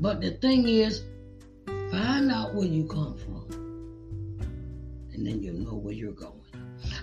But 0.00 0.20
the 0.20 0.32
thing 0.32 0.66
is, 0.66 1.04
find 1.92 2.28
out 2.28 2.52
where 2.52 2.66
you 2.66 2.88
come 2.88 3.16
from 3.18 3.46
and 5.12 5.24
then 5.24 5.44
you'll 5.44 5.60
know 5.60 5.76
where 5.76 5.94
you're 5.94 6.10
going. 6.10 6.41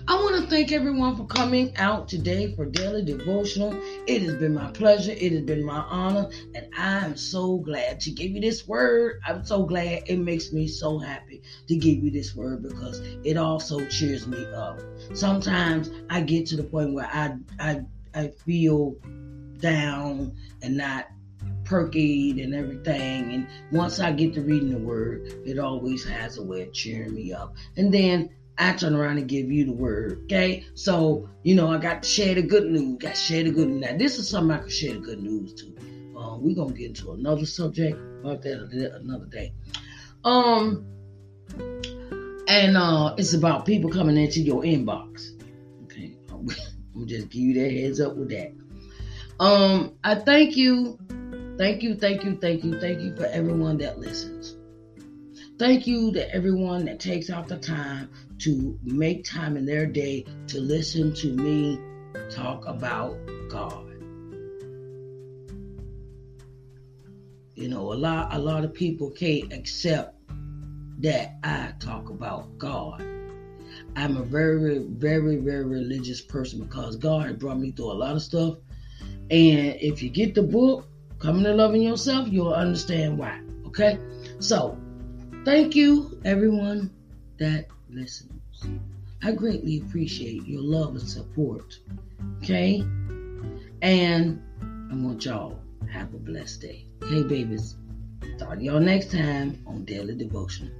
I 0.08 0.14
want 0.14 0.42
to 0.42 0.50
thank 0.50 0.72
everyone 0.72 1.16
for 1.16 1.26
coming 1.26 1.76
out 1.76 2.08
today 2.08 2.54
for 2.54 2.66
daily 2.66 3.04
devotional. 3.04 3.72
It 4.06 4.22
has 4.22 4.34
been 4.36 4.54
my 4.54 4.70
pleasure. 4.72 5.12
It 5.12 5.32
has 5.32 5.42
been 5.42 5.64
my 5.64 5.80
honor. 5.80 6.30
And 6.54 6.68
I 6.76 7.04
am 7.04 7.16
so 7.16 7.58
glad 7.58 8.00
to 8.00 8.10
give 8.10 8.32
you 8.32 8.40
this 8.40 8.66
word. 8.66 9.20
I'm 9.26 9.44
so 9.44 9.64
glad 9.64 10.02
it 10.06 10.18
makes 10.18 10.52
me 10.52 10.66
so 10.66 10.98
happy 10.98 11.42
to 11.68 11.76
give 11.76 12.02
you 12.02 12.10
this 12.10 12.34
word 12.34 12.62
because 12.62 13.00
it 13.24 13.36
also 13.36 13.86
cheers 13.86 14.26
me 14.26 14.44
up. 14.52 14.80
Sometimes 15.14 15.90
I 16.08 16.22
get 16.22 16.46
to 16.46 16.56
the 16.56 16.64
point 16.64 16.92
where 16.92 17.06
I, 17.06 17.36
I, 17.58 17.82
I 18.14 18.28
feel 18.28 18.96
down 19.58 20.34
and 20.62 20.76
not 20.76 21.06
perky 21.64 22.42
and 22.42 22.54
everything. 22.54 23.32
And 23.32 23.46
once 23.70 24.00
I 24.00 24.10
get 24.12 24.34
to 24.34 24.42
reading 24.42 24.70
the 24.70 24.78
word, 24.78 25.32
it 25.46 25.58
always 25.58 26.04
has 26.04 26.38
a 26.38 26.42
way 26.42 26.62
of 26.62 26.72
cheering 26.72 27.14
me 27.14 27.32
up. 27.32 27.54
And 27.76 27.94
then 27.94 28.30
I 28.60 28.74
turn 28.74 28.94
around 28.94 29.16
and 29.16 29.26
give 29.26 29.50
you 29.50 29.64
the 29.64 29.72
word. 29.72 30.20
Okay. 30.24 30.66
So, 30.74 31.28
you 31.42 31.54
know, 31.54 31.70
I 31.70 31.78
got 31.78 32.02
to 32.02 32.08
share 32.08 32.34
the 32.34 32.42
good 32.42 32.66
news. 32.70 32.98
Got 32.98 33.14
to 33.14 33.20
share 33.20 33.42
the 33.42 33.50
good 33.50 33.68
news. 33.68 33.80
Now, 33.80 33.96
this 33.96 34.18
is 34.18 34.28
something 34.28 34.54
I 34.54 34.60
can 34.60 34.68
share 34.68 34.92
the 34.92 35.00
good 35.00 35.22
news 35.22 35.54
to. 35.54 35.74
Um, 36.16 36.42
we're 36.42 36.54
gonna 36.54 36.74
get 36.74 36.88
into 36.88 37.12
another 37.12 37.46
subject 37.46 37.98
about 38.20 38.42
that 38.42 39.00
another 39.00 39.24
day. 39.24 39.54
Um 40.22 40.84
and 42.46 42.76
uh 42.76 43.14
it's 43.16 43.32
about 43.32 43.64
people 43.64 43.90
coming 43.90 44.18
into 44.18 44.40
your 44.42 44.62
inbox. 44.62 45.30
Okay. 45.84 46.12
I'm 46.30 46.46
just 47.06 47.30
give 47.30 47.40
you 47.40 47.54
that 47.54 47.72
heads 47.72 48.00
up 48.02 48.16
with 48.16 48.28
that. 48.28 48.52
Um, 49.40 49.94
I 50.04 50.16
thank 50.16 50.54
you, 50.54 50.98
thank 51.56 51.82
you, 51.82 51.94
thank 51.94 52.24
you, 52.24 52.36
thank 52.36 52.62
you, 52.62 52.78
thank 52.78 53.00
you 53.00 53.16
for 53.16 53.24
everyone 53.24 53.78
that 53.78 53.98
listens. 53.98 54.56
Thank 55.58 55.86
you 55.86 56.12
to 56.12 56.34
everyone 56.34 56.84
that 56.84 57.00
takes 57.00 57.30
out 57.30 57.48
the 57.48 57.56
time 57.56 58.10
to 58.40 58.78
make 58.82 59.24
time 59.24 59.56
in 59.56 59.64
their 59.64 59.86
day 59.86 60.24
to 60.48 60.60
listen 60.60 61.14
to 61.14 61.32
me 61.32 61.78
talk 62.30 62.66
about 62.66 63.16
God. 63.48 63.86
You 67.54 67.68
know, 67.68 67.92
a 67.92 67.94
lot 67.94 68.34
a 68.34 68.38
lot 68.38 68.64
of 68.64 68.72
people 68.72 69.10
can't 69.10 69.52
accept 69.52 70.16
that 71.00 71.36
I 71.42 71.72
talk 71.78 72.10
about 72.10 72.56
God. 72.58 73.02
I'm 73.96 74.16
a 74.16 74.22
very, 74.22 74.78
very, 74.78 75.36
very 75.36 75.64
religious 75.64 76.20
person 76.20 76.60
because 76.60 76.96
God 76.96 77.38
brought 77.38 77.58
me 77.58 77.72
through 77.72 77.92
a 77.92 77.94
lot 77.94 78.16
of 78.16 78.22
stuff. 78.22 78.56
And 79.30 79.76
if 79.80 80.02
you 80.02 80.10
get 80.10 80.34
the 80.34 80.42
book, 80.42 80.86
Coming 81.18 81.44
to 81.44 81.54
Loving 81.54 81.82
Yourself, 81.82 82.28
you'll 82.28 82.54
understand 82.54 83.18
why. 83.18 83.40
Okay? 83.66 83.98
So 84.38 84.78
Thank 85.42 85.74
you, 85.74 86.20
everyone 86.26 86.90
that 87.38 87.66
listens. 87.92 88.64
I 89.22 89.32
greatly 89.32 89.78
appreciate 89.78 90.46
your 90.46 90.62
love 90.62 90.96
and 90.96 91.08
support. 91.08 91.78
Okay? 92.38 92.80
And 93.82 94.42
I 94.62 94.94
want 94.94 95.24
y'all 95.24 95.60
have 95.92 96.14
a 96.14 96.18
blessed 96.18 96.62
day. 96.62 96.86
Hey, 97.06 97.22
babies. 97.22 97.76
Talk 98.38 98.58
to 98.58 98.62
y'all 98.62 98.80
next 98.80 99.10
time 99.10 99.62
on 99.66 99.84
Daily 99.84 100.14
Devotion. 100.14 100.79